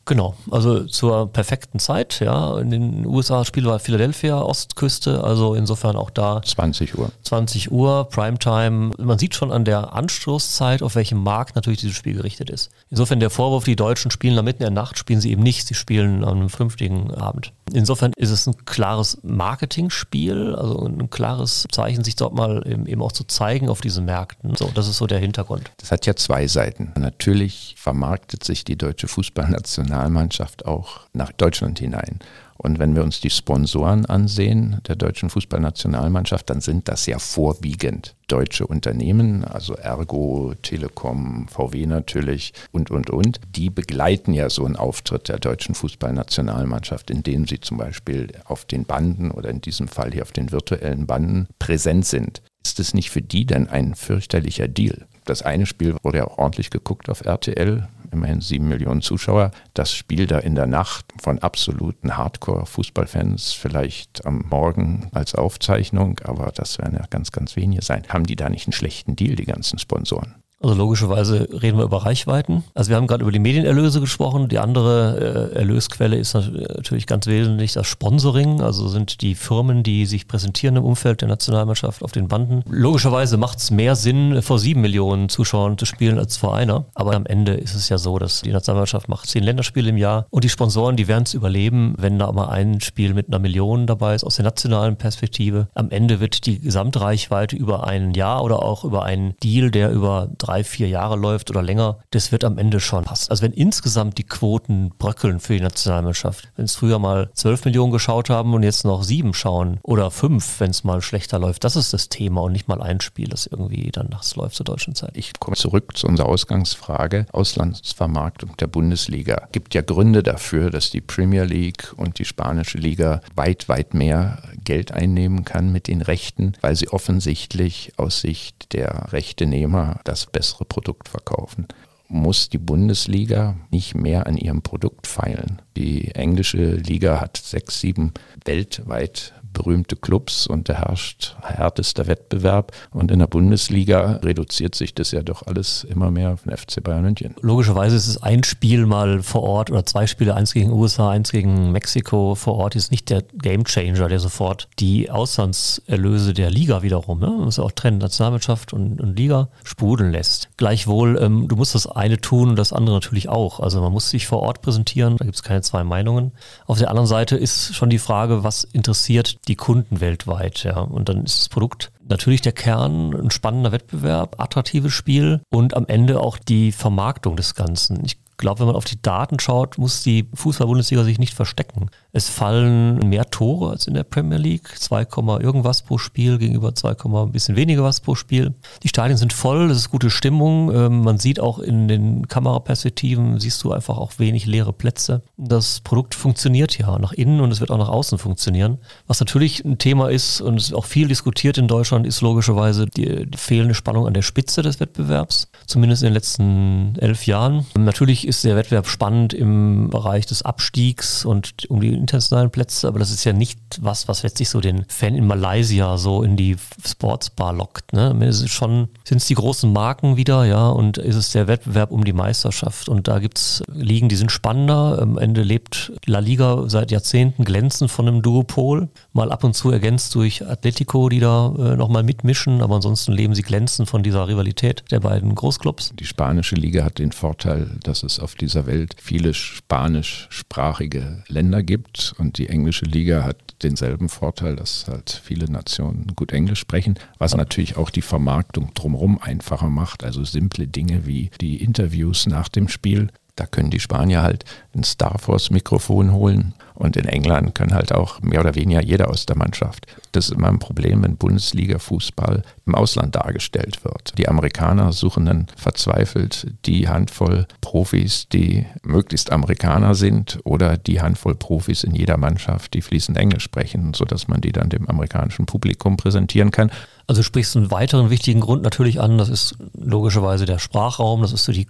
Genau, 0.05 0.35
also 0.51 0.85
zur 0.85 1.33
perfekten 1.33 1.79
Zeit, 1.79 2.19
ja. 2.21 2.59
In 2.59 2.71
den 2.71 3.07
USA 3.07 3.45
Spiel 3.45 3.65
war 3.65 3.79
Philadelphia, 3.79 4.41
Ostküste, 4.41 5.23
also 5.23 5.55
insofern 5.55 5.95
auch 5.95 6.11
da. 6.11 6.43
20 6.43 6.99
Uhr. 6.99 7.13
20 7.23 7.71
Uhr, 7.71 8.09
Primetime. 8.09 8.91
Man 8.99 9.19
sieht 9.19 9.37
schon 9.37 9.53
an 9.53 9.65
der 9.65 9.93
Anstoßzeit, 9.95 10.83
auf 10.83 10.97
welchem 10.97 11.23
Markt 11.23 11.55
natürlich 11.55 11.81
dieses 11.81 11.97
Spiel 11.97 12.15
gerichtet 12.15 12.51
ist. 12.51 12.71
Insofern 12.91 13.21
der 13.21 13.31
Vorwurf, 13.31 13.65
die 13.65 13.77
Deutschen 13.77 14.11
spielen 14.11 14.35
da 14.35 14.43
mitten 14.43 14.65
in 14.65 14.75
der 14.75 14.83
Nacht, 14.83 14.99
spielen 14.99 15.21
sie 15.21 15.31
eben 15.31 15.43
nicht, 15.43 15.69
sie 15.69 15.75
spielen 15.75 16.25
an 16.25 16.39
einem 16.39 16.49
fünftigen 16.49 17.15
Abend. 17.15 17.53
Insofern 17.75 18.13
ist 18.17 18.31
es 18.31 18.47
ein 18.47 18.65
klares 18.65 19.19
Marketingspiel, 19.23 20.55
also 20.55 20.87
ein 20.87 21.11
klares 21.11 21.67
Zeichen, 21.71 22.05
sich 22.05 22.17
dort 22.17 22.35
mal 22.35 22.63
eben 22.67 23.03
auch 23.03 23.13
zu 23.13 23.25
zeigen 23.25 23.69
auf 23.69 23.81
diesen 23.81 24.05
Märkten. 24.05 24.55
So, 24.57 24.71
das 24.75 24.89
ist 24.89 24.99
so 24.99 25.07
der 25.07 25.19
Hintergrund. 25.19 25.71
Das 25.79 25.91
hat 25.91 26.07
ja 26.07 26.15
zwei 26.15 26.47
Seiten. 26.47 26.93
Natürlich 26.99 27.75
vermarktet 27.79 28.45
sich 28.45 28.65
die 28.65 28.77
deutsche 28.77 29.09
Fußballnation 29.09 29.63
Nationalmannschaft 29.83 30.67
auch 30.67 31.01
nach 31.13 31.33
Deutschland 31.33 31.79
hinein. 31.79 32.19
Und 32.63 32.79
wenn 32.79 32.95
wir 32.95 33.03
uns 33.03 33.21
die 33.21 33.31
Sponsoren 33.31 34.07
ansehen 34.07 34.81
der 34.87 34.95
deutschen 34.95 35.31
Fußballnationalmannschaft, 35.31 36.49
dann 36.49 36.61
sind 36.61 36.89
das 36.89 37.07
ja 37.07 37.19
vorwiegend 37.19 38.15
deutsche 38.29 38.67
Unternehmen, 38.67 39.45
also 39.45 39.75
Ergo, 39.75 40.55
Telekom, 40.63 41.49
VW 41.49 41.87
natürlich 41.87 42.53
und, 42.71 42.93
und, 42.93 43.11
und. 43.11 43.41
Die 43.57 43.69
begleiten 43.69 44.33
ja 44.33 44.49
so 44.49 44.65
einen 44.65 44.77
Auftritt 44.77 45.29
der 45.29 45.41
deutschen 45.41 45.75
Fußballnationalmannschaft, 45.75 47.11
indem 47.11 47.49
sie 47.49 47.59
zum 47.61 47.79
Beispiel 47.79 48.29
auf 48.45 48.65
den 48.65 48.85
Banden 48.85 49.33
oder 49.33 49.51
in 49.51 49.61
diesem 49.61 49.89
Fall 49.89 50.13
hier 50.13 50.23
auf 50.23 50.33
den 50.33 50.53
virtuellen 50.53 51.07
Banden 51.07 51.49
präsent 51.59 52.07
sind. 52.07 52.43
Ist 52.65 52.79
es 52.79 52.95
nicht 52.95 53.11
für 53.11 53.23
die 53.23 53.45
denn 53.45 53.69
ein 53.69 53.97
fürchterlicher 53.97 54.69
Deal? 54.69 55.07
Das 55.25 55.43
eine 55.43 55.67
Spiel 55.67 55.97
wurde 56.03 56.19
ja 56.19 56.25
auch 56.27 56.39
ordentlich 56.39 56.71
geguckt 56.71 57.09
auf 57.09 57.25
RTL, 57.25 57.89
immerhin 58.13 58.41
sieben 58.41 58.69
Millionen 58.69 59.03
Zuschauer. 59.03 59.51
Das 59.75 59.93
Spiel 59.93 60.27
da 60.27 60.39
in 60.39 60.55
der 60.55 60.67
Nacht 60.67 61.07
von 61.21 61.39
absoluten 61.39 62.17
Hardcore-Fußballfans, 62.17 63.53
vielleicht 63.53 64.25
am 64.27 64.45
Morgen 64.51 65.09
als 65.13 65.35
Aufzeichnung, 65.35 66.21
aber 66.25 66.53
das 66.53 66.79
werden 66.79 66.99
ja 66.99 67.07
ganz, 67.11 67.33
ganz 67.33 67.57
wenige 67.57 67.83
sein. 67.83 68.05
Haben 68.09 68.27
die 68.27 68.37
da 68.37 68.49
nicht 68.49 68.67
einen 68.67 68.73
schlechten 68.73 69.17
Deal, 69.17 69.37
die 69.37 69.47
ganzen 69.47 69.79
Sponsoren? 69.79 70.35
Also 70.63 70.75
logischerweise 70.75 71.49
reden 71.61 71.79
wir 71.79 71.85
über 71.85 72.05
Reichweiten. 72.05 72.63
Also 72.75 72.91
wir 72.91 72.97
haben 72.97 73.07
gerade 73.07 73.23
über 73.23 73.33
die 73.33 73.39
Medienerlöse 73.39 74.01
gesprochen. 74.01 74.49
Die 74.49 74.59
andere 74.59 75.51
äh, 75.53 75.59
Erlösquelle 75.59 76.17
ist 76.17 76.35
natürlich 76.35 77.07
ganz 77.07 77.27
wesentlich 77.27 77.73
das 77.73 77.87
Sponsoring. 77.87 78.61
Also 78.61 78.89
sind 78.89 79.23
die 79.23 79.35
Firmen, 79.35 79.83
die 79.83 80.07
sich 80.07 80.29
präsentieren 80.29 80.77
im 80.77 80.85
Umfeld 80.85 81.21
der 81.21 81.29
Nationalmannschaft 81.29 82.03
auf 82.03 82.13
den 82.13 82.29
Banden. 82.29 82.63
Logischerweise 82.69 83.37
macht 83.37 83.59
es 83.59 83.71
mehr 83.71 83.97
Sinn, 83.97 84.41
vor 84.43 84.59
sieben 84.59 84.81
Millionen 84.81 85.29
Zuschauern 85.29 85.77
zu 85.79 85.85
spielen 85.85 86.19
als 86.19 86.37
vor 86.37 86.55
einer. 86.55 86.87
Aber 86.95 87.15
am 87.15 87.27
Ende 87.27 87.55
ist 87.55 87.75
es 87.75 87.89
ja 87.89 87.99
so, 87.99 88.19
dass 88.19 88.43
die 88.43 88.53
Nationalmannschaft 88.53 89.09
macht 89.09 89.29
zehn 89.29 89.43
Länderspiele 89.43 89.91
im 89.91 89.97
Jahr 89.97 90.27
und 90.31 90.45
die 90.45 90.49
Sponsoren, 90.49 90.97
die 90.97 91.09
werden 91.09 91.25
es 91.25 91.35
überleben, 91.35 91.95
wenn 91.99 92.19
da 92.19 92.31
mal 92.31 92.49
ein 92.49 92.81
Spiel 92.81 93.15
mit 93.15 93.29
einer 93.29 93.39
Million 93.39 93.87
dabei 93.87 94.15
ist 94.15 94.25
aus 94.25 94.37
der 94.37 94.45
nationalen 94.45 94.97
Perspektive. 94.97 95.69
Am 95.75 95.91
Ende 95.91 96.21
wird 96.21 96.47
die 96.47 96.61
Gesamtreichweite 96.61 97.57
über 97.57 97.87
ein 97.87 98.15
Jahr 98.15 98.45
oder 98.45 98.63
auch 98.63 98.85
über 98.85 99.05
einen 99.05 99.35
Deal, 99.43 99.71
der 99.71 99.91
über 99.91 100.29
drei 100.39 100.52
drei, 100.53 100.65
vier 100.65 100.89
Jahre 100.89 101.17
läuft 101.17 101.49
oder 101.49 101.63
länger, 101.63 101.99
das 102.11 102.31
wird 102.31 102.45
am 102.45 102.59
Ende 102.59 102.79
schon 102.79 103.05
passen. 103.05 103.31
Also 103.31 103.43
wenn 103.43 103.53
insgesamt 103.53 104.19
die 104.19 104.25
Quoten 104.25 104.91
bröckeln 104.99 105.41
für 105.41 105.55
die 105.55 105.63
Nationalmannschaft, 105.63 106.49
wenn 106.57 106.67
es 106.67 106.77
früher 106.77 106.99
mal 106.99 107.31
zwölf 107.33 107.65
Millionen 107.65 107.91
geschaut 107.91 108.29
haben 108.29 108.53
und 108.53 108.63
jetzt 108.63 108.85
noch 108.85 109.03
sieben 109.03 109.33
schauen 109.33 109.79
oder 109.83 110.11
fünf, 110.11 110.61
wenn 110.61 110.71
es 110.71 110.85
mal 110.85 111.01
schlechter 111.01 111.39
läuft, 111.39 111.65
das 111.65 111.77
ist 111.77 111.95
das 111.95 112.11
Thema 112.11 112.43
und 112.43 112.53
nicht 112.53 112.69
mal 112.69 112.83
ein 112.83 113.01
Spiel, 113.01 113.29
das 113.29 113.47
irgendwie 113.47 113.91
dann 113.91 114.09
nachts 114.09 114.37
läuft 114.37 114.57
zur 114.57 114.65
deutschen 114.65 114.95
Zeit. 114.95 115.13
Ich 115.15 115.33
komme 115.41 115.57
zurück 115.57 115.97
zu 115.97 116.07
unserer 116.07 116.29
Ausgangsfrage. 116.29 117.25
Auslandsvermarktung 117.33 118.55
der 118.59 118.67
Bundesliga. 118.67 119.49
Gibt 119.53 119.75
ja 119.75 119.81
Gründe 119.81 120.23
dafür, 120.23 120.69
dass 120.69 120.91
die 120.91 121.01
Premier 121.01 121.45
League 121.45 121.95
und 121.97 122.19
die 122.19 122.27
spanische 122.27 122.77
Liga 122.77 123.23
weit, 123.35 123.71
weit 123.71 123.95
mehr 123.95 124.43
Geld 124.65 124.93
einnehmen 124.93 125.47
kann 125.47 125.73
mit 125.73 125.89
den 125.89 126.03
Rechten, 126.03 126.53
weil 126.61 126.77
sie 126.77 126.89
offensichtlich 126.89 127.93
aus 127.97 128.21
Sicht 128.21 128.75
der 128.75 129.13
Rechtenehmer 129.13 130.01
das 130.05 130.27
bessere 130.43 130.65
Produkt 130.65 131.09
verkaufen 131.09 131.69
muss 132.09 132.51
die 132.51 132.59
Bundesliga 132.59 133.57
nicht 133.71 133.95
mehr 133.95 134.27
an 134.27 134.37
ihrem 134.37 134.61
Produkt 134.61 135.07
feilen. 135.07 135.63
Die 135.77 136.15
englische 136.15 136.75
Liga 136.75 137.21
hat 137.23 137.39
sechs, 137.39 137.81
sieben 137.81 138.13
weltweit 138.45 139.33
berühmte 139.53 139.97
Clubs 139.97 140.47
und 140.47 140.69
da 140.69 140.75
herrscht 140.75 141.37
härtester 141.43 142.07
Wettbewerb. 142.07 142.73
Und 142.91 143.11
in 143.11 143.19
der 143.19 143.27
Bundesliga 143.27 144.21
reduziert 144.23 144.75
sich 144.75 144.95
das 144.95 145.11
ja 145.11 145.23
doch 145.23 145.47
alles 145.47 145.85
immer 145.85 146.11
mehr 146.11 146.33
auf 146.33 146.43
den 146.43 146.57
FC 146.57 146.83
Bayern 146.83 147.03
München. 147.03 147.35
Logischerweise 147.41 147.97
ist 147.97 148.09
es 148.09 148.23
ein 148.23 148.45
Spiel 148.45 148.87
mal 148.87 149.23
vor 149.23 149.43
Ort 149.43 149.71
oder 149.71 149.85
zwei 149.85 150.07
Spiele, 150.07 150.35
eins 150.35 150.55
gegen 150.55 150.73
USA, 150.73 151.11
eins 151.11 151.33
gegen 151.33 151.73
Mexiko 151.73 152.35
vor 152.35 152.55
Ort, 152.55 152.77
ist 152.77 152.91
nicht 152.91 153.11
der 153.11 153.23
Gamechanger, 153.23 154.09
der 154.09 154.21
sofort 154.21 154.69
die 154.79 155.11
Auslandserlöse 155.11 156.33
der 156.33 156.51
Liga 156.51 156.83
wiederum, 156.83 157.21
ne? 157.21 157.27
man 157.27 157.45
muss 157.45 157.59
auch 157.59 157.73
trennen, 157.73 157.99
Nationalmannschaft 157.99 158.73
und, 158.73 159.01
und 159.01 159.19
Liga, 159.19 159.49
sprudeln 159.65 160.13
lässt. 160.13 160.51
Gleichwohl, 160.57 161.19
ähm, 161.21 161.49
du 161.49 161.57
musst 161.57 161.75
das 161.75 161.87
eine 161.87 162.21
tun 162.21 162.51
und 162.51 162.57
das 162.57 162.73
andere 162.73 162.97
natürlich 162.97 163.29
auch. 163.29 163.61
Also 163.61 163.81
man 163.81 163.93
muss 163.93 164.11
sich 164.11 164.27
vor 164.27 164.41
Ort 164.41 164.63
präsentieren, 164.63 165.17
da 165.17 165.25
gibt 165.25 165.37
es 165.37 165.43
keine 165.43 165.63
zwei 165.63 165.85
Meinungen. 165.85 166.33
Auf 166.67 166.79
der 166.79 166.89
anderen 166.91 167.07
Seite 167.07 167.37
ist 167.37 167.75
schon 167.75 167.91
die 167.91 167.99
Frage, 167.99 168.45
was 168.45 168.65
interessiert 168.65 169.39
die 169.49 169.57
Kunden 169.57 170.01
weltweit. 170.01 170.63
Ja. 170.65 170.79
Und 170.79 171.09
dann 171.09 171.25
ist 171.25 171.41
das 171.41 171.49
Produkt 171.49 171.91
natürlich 172.09 172.41
der 172.43 172.53
Kern, 172.53 173.15
ein 173.15 173.31
spannender 173.31 173.73
Wettbewerb, 173.73 174.41
attraktives 174.41 174.93
Spiel 174.93 175.41
und 175.51 175.75
am 175.75 175.87
Ende 175.87 176.21
auch 176.21 176.39
die 176.39 176.73
Vermarktung 176.73 177.37
des 177.37 177.55
Ganzen. 177.55 178.05
Ich 178.05 178.19
glaube, 178.43 178.61
wenn 178.61 178.67
man 178.67 178.77
auf 178.77 178.85
die 178.85 179.01
Daten 179.01 179.39
schaut, 179.41 179.79
muss 179.79 180.03
die 180.03 180.29
Fußball-Bundesliga 180.35 181.05
sich 181.05 181.19
nicht 181.19 181.33
verstecken. 181.33 181.89
Es 182.13 182.29
fallen 182.29 183.09
mehr 183.09 183.31
Tore 183.31 183.71
als 183.71 183.87
in 183.87 183.95
der 183.95 184.03
Premier 184.03 184.37
League, 184.37 184.69
2, 184.79 185.07
irgendwas 185.41 185.83
pro 185.83 185.97
Spiel 185.97 186.37
gegenüber 186.37 186.75
2, 186.75 186.97
ein 187.05 187.33
bisschen 187.33 187.57
weniger 187.57 187.83
was 187.85 188.01
pro 188.01 188.15
Spiel. 188.15 188.53
Die 188.83 188.89
Stadien 188.89 189.17
sind 189.17 189.33
voll, 189.33 189.71
es 189.71 189.79
ist 189.79 189.91
gute 189.91 190.11
Stimmung. 190.11 190.75
Ähm, 190.75 191.03
man 191.03 191.19
sieht 191.19 191.41
auch 191.41 191.59
in 191.61 191.89
den 191.89 192.29
Kameraperspektiven, 192.29 193.39
siehst 193.39 193.63
du 193.65 193.73
einfach 193.73 193.97
auch 193.97 194.19
wenig 194.19 194.45
leere 194.45 194.73
Plätze. 194.73 195.23
Das 195.37 195.81
Produkt 195.81 196.15
funktioniert 196.15 196.77
ja 196.77 196.99
nach 196.99 197.13
innen 197.13 197.41
und 197.41 197.53
es 197.53 197.61
wird 197.61 197.71
auch 197.71 197.79
nach 197.79 197.89
außen 197.89 198.19
funktionieren. 198.19 198.79
Was 199.07 199.21
natürlich 199.21 199.65
ein 199.65 199.79
Thema 199.79 200.11
ist 200.11 200.41
und 200.41 200.75
auch 200.75 200.85
viel 200.85 201.09
diskutiert 201.09 201.57
in 201.59 201.69
Deutschland, 201.69 202.07
ist 202.07 202.21
logischerweise 202.21 202.87
die, 202.87 203.27
die 203.31 203.39
fehlende 203.39 203.75
Spannung 203.75 204.07
an 204.07 204.15
der 204.15 204.23
Spitze 204.23 204.63
des 204.63 204.81
Wettbewerbs, 204.81 205.49
zumindest 205.67 206.03
in 206.03 206.09
den 206.09 206.15
letzten 206.15 206.97
elf 206.99 207.27
Jahren. 207.27 207.65
Natürlich 207.79 208.27
ist 208.33 208.45
der 208.45 208.57
Wettbewerb 208.57 208.89
spannend 208.89 209.35
im 209.35 209.91
Bereich 209.91 210.25
des 210.25 210.41
Abstiegs 210.41 211.27
und 211.27 211.69
um 211.69 211.83
die 211.83 211.93
internationalen 211.93 212.51
Plätze, 212.51 212.89
aber 212.89 212.99
das 212.99 213.11
ist 213.11 213.25
ja 213.25 213.35
nicht 213.35 213.59
was, 213.83 214.09
was 214.09 214.23
letztlich 214.23 214.49
so 214.49 214.63
den 214.63 214.87
Fan 214.89 215.15
in 215.15 215.27
Malaysia 215.27 215.99
so 215.99 216.23
in 216.23 216.39
die 216.39 216.57
Sportsbar 216.83 217.53
lockt. 217.53 217.93
Ne? 217.93 218.17
Es 218.27 218.49
schon, 218.49 218.89
sind 219.05 219.19
es 219.19 219.27
die 219.27 219.35
großen 219.35 219.71
Marken 219.71 220.17
wieder, 220.17 220.47
ja, 220.47 220.71
und 220.71 220.97
ist 220.97 221.17
es 221.17 221.33
der 221.33 221.47
Wettbewerb 221.47 221.91
um 221.91 222.05
die 222.05 222.15
Meisterschaft. 222.15 222.89
Und 222.89 223.07
da 223.07 223.19
gibt 223.19 223.37
es 223.37 223.63
Ligen, 223.71 224.09
die 224.09 224.17
sind 224.17 224.33
spannender. 224.33 224.99
Am 225.03 225.19
Ende 225.19 225.43
lebt 225.43 225.93
La 226.07 226.21
Liga 226.21 226.65
seit 226.69 226.91
Jahrzehnten 226.91 227.45
glänzend 227.45 227.91
von 227.91 228.09
einem 228.09 228.23
Duopol, 228.23 228.89
mal 229.13 229.31
ab 229.31 229.45
und 229.45 229.55
zu 229.55 229.71
ergänzt 229.71 230.15
durch 230.15 230.47
Atletico, 230.47 231.11
die 231.11 231.21
da 231.21 231.55
äh, 231.59 231.77
nochmal 231.77 232.03
mitmischen, 232.03 232.63
aber 232.63 232.77
ansonsten 232.77 233.13
leben 233.13 233.35
sie 233.35 233.43
glänzend 233.43 233.91
von 233.91 234.03
dieser 234.03 234.27
Rivalität 234.27 234.85
der 234.91 235.01
beiden 235.01 235.35
Großclubs. 235.35 235.93
Die 235.99 236.07
spanische 236.07 236.55
Liga 236.55 236.83
hat 236.83 236.99
den 236.99 237.13
Vorteil, 237.13 237.77
dass 237.83 238.03
es 238.03 238.22
auf 238.23 238.35
dieser 238.35 238.67
Welt 238.67 238.97
viele 238.99 239.35
spanischsprachige 239.35 241.25
Länder 241.29 241.63
gibt 241.63 242.15
und 242.19 242.39
die 242.39 242.49
englische 242.49 242.85
Liga 242.85 243.25
hat 243.25 243.37
denselben 243.63 244.09
Vorteil, 244.09 244.57
dass 244.57 244.87
halt 244.89 245.21
viele 245.25 245.51
Nationen 245.51 246.13
gut 246.17 246.33
Englisch 246.33 246.61
sprechen, 246.61 246.99
was 247.19 247.37
natürlich 247.37 247.77
auch 247.77 247.91
die 247.91 248.03
Vermarktung 248.03 248.73
drumherum 248.75 249.19
einfacher 249.21 249.69
macht. 249.69 250.05
Also 250.05 250.25
simple 250.25 250.67
Dinge 250.67 251.07
wie 251.07 251.31
die 251.41 251.63
Interviews 251.63 252.27
nach 252.27 252.49
dem 252.49 252.69
Spiel. 252.69 253.09
Da 253.37 253.47
können 253.47 253.71
die 253.71 253.81
Spanier 253.81 254.23
halt 254.23 254.45
ein 254.75 254.85
Starforce-Mikrofon 254.85 256.13
holen 256.13 256.55
und 256.83 256.97
in 256.97 257.07
England 257.07 257.55
können 257.55 257.75
halt 257.75 257.93
auch 257.93 258.21
mehr 258.23 258.41
oder 258.41 258.57
weniger 258.57 258.83
jeder 258.83 259.09
aus 259.09 259.25
der 259.25 259.37
Mannschaft. 259.37 259.87
Das 260.11 260.27
ist 260.27 260.35
immer 260.35 260.49
ein 260.49 260.59
Problem, 260.59 261.05
wenn 261.05 261.17
Bundesliga-Fußball 261.17 262.43
im 262.67 262.75
Ausland 262.75 263.15
dargestellt 263.15 263.85
wird. 263.85 264.19
Die 264.19 264.29
Amerikaner 264.29 264.93
suchen 264.93 265.27
dann 265.27 265.47
verzweifelt 265.57 266.49
die 266.67 266.89
Handvoll 266.89 267.47
Profis, 267.61 268.27
die 268.29 268.67
möglichst 268.83 269.31
Amerikaner 269.31 269.95
sind 269.95 270.41
oder 270.43 270.77
die 270.77 271.01
Handvoll 271.01 271.37
Profis 271.37 271.85
in 271.85 271.95
jeder 271.95 272.17
Mannschaft, 272.17 272.75
die 272.75 272.83
fließend 272.83 273.17
Englisch 273.17 273.45
sprechen, 273.45 273.95
sodass 273.95 274.27
man 274.27 274.41
die 274.41 274.53
dann 274.53 274.69
dem 274.69 274.89
amerikanischen 274.89 275.47
Publikum 275.47 275.97
präsentieren 275.97 276.51
kann. 276.51 276.73
Also 277.07 277.23
sprichst 277.23 277.55
du 277.55 277.59
einen 277.59 277.71
weiteren 277.71 278.11
wichtigen 278.11 278.41
Grund 278.41 278.63
natürlich 278.63 279.01
an, 279.01 279.19
das 279.19 279.29
ist 279.29 279.57
logischerweise 279.75 280.47
der 280.47 280.59
Sprachraum, 280.59 281.21
das 281.21 281.33
ist 281.33 281.45
so 281.45 281.53
die, 281.53 281.67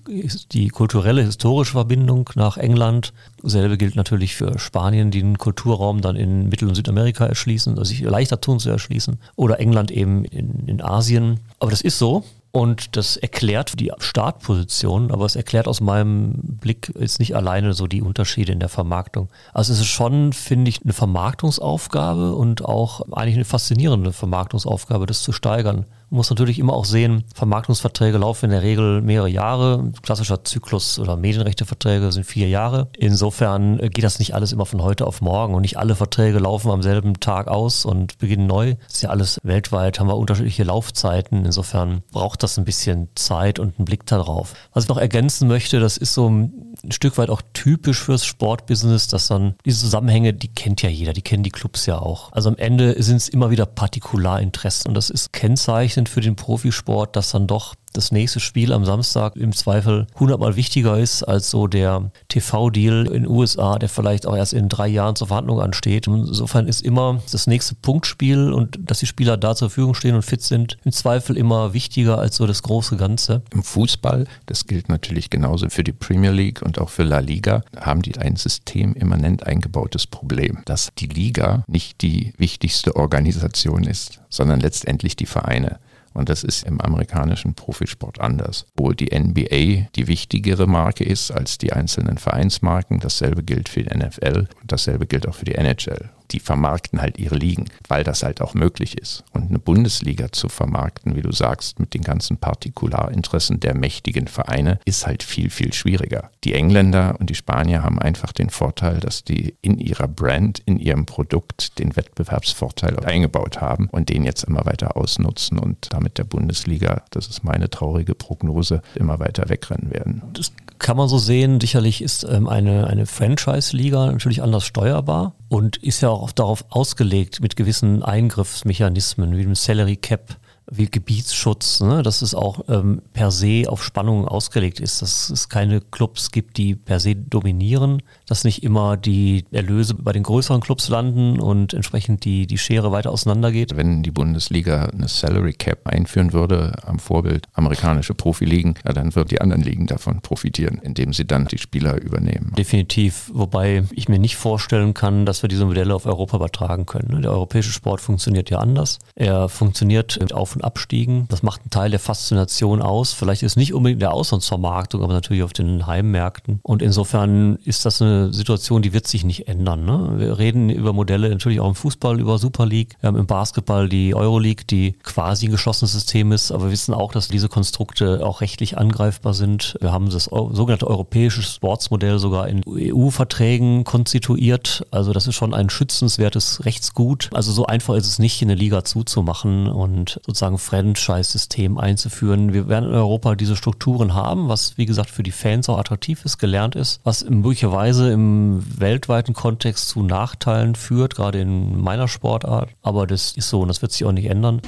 die 0.53 0.69
kulturelle, 0.69 1.23
historische 1.23 1.73
Verbindung 1.73 2.31
nach 2.35 2.59
England. 2.59 3.13
Dasselbe 3.43 3.79
gilt 3.79 3.97
natürlich 3.97 4.37
für 4.37 4.59
Spanien, 4.59 5.02
die 5.11 5.21
den 5.21 5.39
Kulturraum 5.39 6.01
dann 6.01 6.17
in 6.17 6.49
Mittel- 6.49 6.69
und 6.69 6.75
Südamerika 6.75 7.27
erschließen, 7.27 7.79
also 7.79 7.85
sich 7.89 8.01
leichter 8.01 8.41
tun 8.41 8.59
zu 8.59 8.71
erschließen. 8.71 9.19
Oder 9.37 9.61
England 9.61 9.91
eben 9.91 10.25
in, 10.25 10.69
in 10.69 10.83
Asien. 10.83 11.41
Aber 11.59 11.71
das 11.71 11.81
ist 11.81 11.99
so. 11.99 12.25
Und 12.55 12.99
das 12.99 13.17
erklärt 13.17 13.81
die 13.81 13.93
Startposition, 13.97 15.11
aber 15.11 15.25
es 15.25 15.37
erklärt 15.37 15.67
aus 15.67 15.81
meinem 15.81 16.35
Blick 16.61 16.93
jetzt 17.01 17.19
nicht 17.19 17.35
alleine 17.35 17.73
so 17.73 17.87
die 17.87 18.03
Unterschiede 18.03 18.53
in 18.53 18.61
der 18.61 18.69
Vermarktung. 18.69 19.31
Also 19.55 19.73
es 19.73 19.81
ist 19.81 19.87
schon, 19.87 20.35
finde 20.35 20.69
ich, 20.69 20.83
eine 20.83 20.93
Vermarktungsaufgabe 20.93 22.35
und 22.35 22.63
auch 22.63 23.01
eigentlich 23.11 23.37
eine 23.37 23.47
faszinierende 23.47 24.13
Vermarktungsaufgabe, 24.13 25.07
das 25.07 25.23
zu 25.23 25.33
steigern. 25.33 25.87
Muss 26.13 26.29
natürlich 26.29 26.59
immer 26.59 26.75
auch 26.75 26.85
sehen, 26.85 27.25
Vermarktungsverträge 27.35 28.19
laufen 28.19 28.45
in 28.45 28.51
der 28.51 28.61
Regel 28.61 29.01
mehrere 29.01 29.31
Jahre. 29.31 29.93
Klassischer 30.03 30.45
Zyklus 30.45 30.99
oder 30.99 31.17
Medienrechteverträge 31.17 32.13
sind 32.13 32.25
vier 32.25 32.51
Jahre. 32.51 32.89
Insofern 32.99 33.79
geht 33.79 34.05
das 34.05 34.19
nicht 34.19 34.35
alles 34.35 34.53
immer 34.53 34.67
von 34.67 34.83
heute 34.83 35.07
auf 35.07 35.23
morgen 35.23 35.55
und 35.55 35.63
nicht 35.63 35.79
alle 35.79 35.97
Verträge 35.97 36.39
laufen 36.39 36.71
am 36.71 36.83
selben 36.83 37.19
Tag 37.19 37.49
aus 37.49 37.87
und 37.87 38.19
beginnen 38.19 38.47
neu. 38.47 38.75
Das 38.85 38.97
ist 38.97 39.03
ja 39.03 39.09
alles 39.09 39.41
weltweit, 39.43 39.99
haben 39.99 40.09
wir 40.09 40.19
unterschiedliche 40.19 40.65
Laufzeiten. 40.65 41.47
Insofern 41.47 42.03
braucht 42.13 42.43
das 42.43 42.59
ein 42.59 42.67
bisschen 42.67 43.09
Zeit 43.15 43.59
und 43.59 43.79
einen 43.79 43.87
Blick 43.87 44.05
darauf. 44.05 44.53
Was 44.75 44.85
ich 44.85 44.91
noch 44.91 44.99
ergänzen 44.99 45.49
möchte, 45.49 45.81
das 45.81 45.97
ist 45.97 46.13
so 46.13 46.29
ein 46.29 46.72
Stück 46.91 47.17
weit 47.17 47.31
auch 47.31 47.41
typisch 47.55 48.01
fürs 48.01 48.27
Sportbusiness, 48.27 49.07
dass 49.09 49.29
dann 49.29 49.55
diese 49.65 49.81
Zusammenhänge, 49.81 50.35
die 50.35 50.49
kennt 50.49 50.83
ja 50.83 50.91
jeder, 50.91 51.13
die 51.13 51.23
kennen 51.23 51.43
die 51.43 51.51
Clubs 51.51 51.87
ja 51.87 51.99
auch. 51.99 52.33
Also 52.33 52.51
am 52.51 52.57
Ende 52.57 53.01
sind 53.03 53.17
es 53.17 53.29
immer 53.29 53.51
wieder 53.51 53.65
Partikularinteressen 53.65 54.89
und 54.89 54.95
das 54.95 55.09
ist 55.09 55.33
Kennzeichen 55.33 56.03
sind 56.03 56.09
für 56.09 56.21
den 56.21 56.37
Profisport, 56.37 57.15
dass 57.15 57.31
dann 57.31 57.47
doch 57.47 57.75
das 57.93 58.13
nächste 58.13 58.41
Spiel 58.41 58.73
am 58.73 58.85
Samstag 58.85 59.37
im 59.37 59.53
Zweifel 59.53 60.07
hundertmal 60.19 60.57
wichtiger 60.57 60.99
ist 60.99 61.23
als 61.23 61.51
so 61.51 61.67
der 61.67 62.11
TV-Deal 62.29 63.07
in 63.07 63.25
den 63.25 63.29
USA, 63.29 63.79
der 63.79 63.89
vielleicht 63.89 64.27
auch 64.27 64.37
erst 64.37 64.53
in 64.53 64.69
drei 64.69 64.89
Jahren 64.89 65.17
zur 65.17 65.29
Verhandlung 65.29 65.61
ansteht. 65.61 66.07
Insofern 66.07 66.69
ist 66.69 66.83
immer 66.83 67.23
das 67.31 67.47
nächste 67.47 67.75
Punktspiel 67.75 68.53
und 68.53 68.79
dass 68.81 69.01
die 69.01 69.07
Spieler 69.07 69.37
da 69.37 69.55
zur 69.55 69.71
Verfügung 69.71 69.95
stehen 69.95 70.15
und 70.15 70.23
fit 70.23 70.43
sind, 70.43 70.79
im 70.85 70.93
Zweifel 70.93 71.37
immer 71.37 71.73
wichtiger 71.75 72.19
als 72.19 72.37
so 72.37 72.47
das 72.47 72.63
große 72.63 72.97
Ganze. 72.97 73.43
Im 73.53 73.63
Fußball, 73.63 74.27
das 74.47 74.67
gilt 74.67 74.89
natürlich 74.89 75.31
genauso 75.31 75.69
für 75.69 75.85
die 75.85 75.93
Premier 75.93 76.31
League 76.31 76.63
und 76.63 76.79
auch 76.79 76.89
für 76.89 77.03
La 77.03 77.19
Liga, 77.19 77.63
haben 77.79 78.03
die 78.03 78.17
ein 78.19 78.37
systemimmanent 78.37 79.47
eingebautes 79.47 80.07
Problem, 80.07 80.59
dass 80.65 80.91
die 80.99 81.07
Liga 81.07 81.65
nicht 81.67 82.03
die 82.03 82.33
wichtigste 82.39 82.97
Organisation 82.97 83.85
ist, 83.85 84.21
sondern 84.29 84.61
letztendlich 84.61 85.17
die 85.17 85.27
Vereine. 85.27 85.79
Und 86.15 86.29
das 86.29 86.45
ist 86.45 86.65
im 86.65 86.81
amerikanischen 86.81 87.55
Profisport 87.55 88.21
anders. 88.21 88.67
Wo 88.77 88.93
die 88.93 89.17
NBA 89.17 89.89
die 89.95 90.07
wichtigere 90.07 90.67
Marke 90.67 91.05
ist 91.05 91.31
als 91.31 91.59
die 91.59 91.73
einzelnen 91.73 92.19
Vereinsmarken, 92.19 93.01
dasselbe 93.01 93.43
gilt 93.43 93.69
für 93.69 93.83
die 93.83 93.97
NFL 93.97 94.47
und 94.61 94.73
dasselbe 94.73 95.07
gilt 95.07 95.27
auch 95.29 95.35
für 95.35 95.45
die 95.45 95.55
NHL 95.55 96.11
die 96.33 96.41
vermarkten 96.41 97.01
halt 97.01 97.19
ihre 97.19 97.37
Ligen, 97.37 97.67
weil 97.89 98.05
das 98.05 98.23
halt 98.23 98.41
auch 98.41 98.55
möglich 98.55 98.99
ist. 98.99 99.25
Und 99.33 99.49
eine 99.49 99.59
Bundesliga 99.59 100.33
zu 100.33 100.49
vermarkten, 100.49 101.17
wie 101.17 101.23
du 101.23 101.33
sagst, 101.33 101.79
mit 101.79 101.95
den 101.95 102.03
ganzen 102.03 102.39
Partikularinteressen 102.39 103.61
der 103.61 103.75
mächtigen 103.75 104.29
Vereine, 104.29 104.79
ist 104.85 105.07
halt 105.07 105.23
viel, 105.23 105.51
viel 105.51 105.73
schwieriger. 105.73 106.31
Die 106.45 106.55
Engländer 106.55 107.17
und 107.19 107.31
die 107.31 107.35
Spanier 107.35 107.83
haben 107.83 107.99
einfach 107.99 108.33
den 108.33 108.51
Vorteil, 108.51 109.01
dass 109.01 109.25
die 109.25 109.55
in 109.63 109.79
ihrer 109.79 110.09
Brand, 110.09 110.61
in 110.65 110.79
ihrem 110.79 111.07
Produkt 111.07 111.79
den 111.79 111.97
Wettbewerbsvorteil 111.97 112.99
eingebaut 113.05 113.61
haben 113.61 113.89
und 113.91 114.09
den 114.09 114.25
jetzt 114.25 114.45
immer 114.45 114.65
weiter 114.65 114.97
ausnutzen 114.97 115.59
und 115.59 115.93
damit 115.93 116.19
der 116.19 116.25
Bundesliga, 116.25 117.03
das 117.11 117.29
ist 117.29 117.45
meine 117.45 117.71
traurige 117.71 118.15
Prognose, 118.15 118.83
immer 118.95 119.19
weiter 119.19 119.49
wegrennen 119.49 119.91
werden. 119.91 120.23
Das 120.33 120.53
kann 120.83 120.97
man 120.97 121.09
so 121.09 121.17
sehen. 121.17 121.61
Sicherlich 121.61 122.03
ist 122.03 122.25
ähm, 122.25 122.49
eine, 122.49 122.87
eine 122.89 123.07
Franchise-Liga 123.07 124.07
natürlich 124.07 124.43
anders 124.43 124.67
steuerbar 124.67 125.35
und 125.49 125.79
ist 125.79 126.03
ja 126.03 126.11
auch 126.11 126.33
darauf 126.33 126.67
ausgelegt 126.69 127.41
mit 127.41 127.57
gewissen 127.57 128.03
Eingriffsmechanismen 128.03 129.37
wie 129.37 129.43
dem 129.43 129.55
Salary 129.55 129.97
Cap 129.97 130.37
wie 130.71 130.87
Gebietsschutz, 130.87 131.81
ne? 131.81 132.03
dass 132.03 132.23
es 132.23 132.35
auch 132.35 132.65
ähm, 132.69 133.03
per 133.13 133.31
se 133.31 133.65
auf 133.67 133.83
Spannungen 133.83 134.27
ausgelegt 134.27 134.81
ist, 134.81 135.03
dass 135.03 135.29
es 135.29 135.49
keine 135.49 135.81
Clubs 135.81 136.31
gibt, 136.31 136.57
die 136.57 136.75
per 136.75 137.01
se 137.01 137.15
dominieren, 137.15 138.03
dass 138.33 138.45
nicht 138.45 138.63
immer 138.63 138.97
die 138.97 139.45
Erlöse 139.51 139.93
bei 139.93 140.13
den 140.13 140.23
größeren 140.23 140.63
Clubs 140.63 140.89
landen 140.89 141.39
und 141.39 141.75
entsprechend 141.75 142.25
die, 142.25 142.47
die 142.47 142.57
Schere 142.57 142.91
weiter 142.91 143.11
auseinandergeht. 143.11 143.77
Wenn 143.77 144.03
die 144.03 144.11
Bundesliga 144.11 144.87
eine 144.87 145.07
Salary 145.07 145.53
Cap 145.53 145.87
einführen 145.87 146.33
würde, 146.33 146.73
am 146.87 146.99
Vorbild 146.99 147.47
amerikanische 147.53 148.15
Profiligen, 148.15 148.77
ja, 148.87 148.95
dann 148.95 149.15
würden 149.15 149.29
die 149.29 149.43
anderen 149.43 149.63
Ligen 149.63 149.87
davon 149.87 150.23
profitieren, 150.23 150.81
indem 150.83 151.13
sie 151.13 151.27
dann 151.27 151.45
die 151.45 151.59
Spieler 151.59 152.01
übernehmen. 152.01 152.55
Definitiv, 152.57 153.31
wobei 153.35 153.85
ich 153.93 154.09
mir 154.09 154.19
nicht 154.19 154.37
vorstellen 154.37 154.95
kann, 154.95 155.27
dass 155.27 155.43
wir 155.43 155.51
diese 155.51 155.67
Modelle 155.67 155.95
auf 155.95 156.07
Europa 156.07 156.39
übertragen 156.39 156.87
können. 156.87 157.17
Ne? 157.17 157.21
Der 157.21 157.33
europäische 157.33 157.71
Sport 157.71 158.01
funktioniert 158.01 158.49
ja 158.49 158.61
anders. 158.61 158.99
Er 159.15 159.51
funktioniert 159.51 160.19
mit 160.19 160.33
Auf- 160.33 160.57
und 160.57 160.65
Abstiegen. 160.65 161.27
Das 161.29 161.43
macht 161.43 161.61
einen 161.61 161.71
Teil 161.71 161.91
der 161.91 162.01
Faszination 162.01 162.81
aus. 162.81 163.13
Vielleicht 163.13 163.43
ist 163.43 163.59
nicht 163.59 163.75
unbedingt 163.75 164.01
der 164.01 164.15
Auslandsvermarktung, 164.15 165.03
aber 165.03 165.13
natürlich 165.13 165.43
auf 165.43 165.53
den 165.53 165.87
Heimmärkten. 165.87 166.61
Und 166.63 166.81
insofern 166.81 167.57
ist 167.57 167.85
das 167.85 168.01
eine 168.01 168.22
Situation, 168.31 168.83
die 168.83 168.93
wird 168.93 169.07
sich 169.07 169.25
nicht 169.25 169.49
ändern. 169.49 169.85
Ne? 169.85 170.15
Wir 170.19 170.39
reden 170.39 170.69
über 170.69 170.93
Modelle 170.93 171.31
natürlich 171.31 171.61
auch 171.61 171.69
im 171.69 171.75
Fußball, 171.75 172.21
über 172.21 172.39
Super 172.39 172.67
League. 172.67 172.97
Wir 173.01 173.09
haben 173.09 173.17
im 173.17 173.27
Basketball 173.27 173.89
die 173.89 174.15
Euroleague, 174.15 174.65
die 174.69 174.93
quasi 175.03 175.47
ein 175.47 175.51
geschlossenes 175.51 175.93
System 175.93 176.33
ist, 176.33 176.53
aber 176.53 176.65
wir 176.65 176.73
wissen 176.73 176.95
auch, 176.95 177.13
dass 177.13 177.29
diese 177.29 177.49
Konstrukte 177.49 178.25
auch 178.25 178.41
rechtlich 178.41 178.79
angreifbar 178.79 179.35
sind. 179.35 179.77
Wir 179.81 179.93
haben 179.93 180.11
das 180.11 180.25
sogenannte 180.25 180.87
europäische 180.87 181.43
Sportsmodell 181.43 182.19
sogar 182.19 182.49
in 182.49 182.63
EU-Verträgen 182.67 183.85
konstituiert. 183.85 184.87
Also 184.91 185.13
das 185.13 185.27
ist 185.27 185.35
schon 185.35 185.55
ein 185.55 185.71
schützenswertes 185.71 186.65
Rechtsgut. 186.65 187.31
Also 187.33 187.53
so 187.53 187.67
einfach 187.67 187.95
ist 187.95 188.07
es 188.07 188.19
nicht, 188.19 188.43
eine 188.43 188.55
Liga 188.55 188.85
zuzumachen 188.85 189.69
und 189.69 190.21
sozusagen 190.27 190.59
Franchise-System 190.59 191.79
einzuführen. 191.79 192.53
Wir 192.53 192.69
werden 192.69 192.91
in 192.91 192.95
Europa 192.95 193.35
diese 193.35 193.57
Strukturen 193.57 194.15
haben, 194.15 194.49
was 194.49 194.79
wie 194.79 194.87
gesagt 194.87 195.11
für 195.11 195.23
die 195.23 195.31
Fans 195.31 195.69
auch 195.69 195.79
attraktiv 195.79 196.25
ist, 196.25 196.39
gelernt 196.39 196.77
ist, 196.77 197.01
was 197.05 197.25
möglicherweise 197.29 198.12
im 198.13 198.65
weltweiten 198.79 199.35
Kontext 199.35 199.89
zu 199.89 200.03
Nachteilen 200.03 200.75
führt, 200.75 201.17
gerade 201.17 201.41
in 201.41 201.81
meiner 201.81 202.09
Sportart. 202.09 202.71
Aber 202.83 203.07
das 203.07 203.33
ist 203.33 203.49
so 203.49 203.61
und 203.61 203.69
das 203.69 203.83
wird 203.83 203.93
sich 203.93 204.05
auch 204.05 204.13
nicht 204.13 204.31
ändern. 204.31 204.63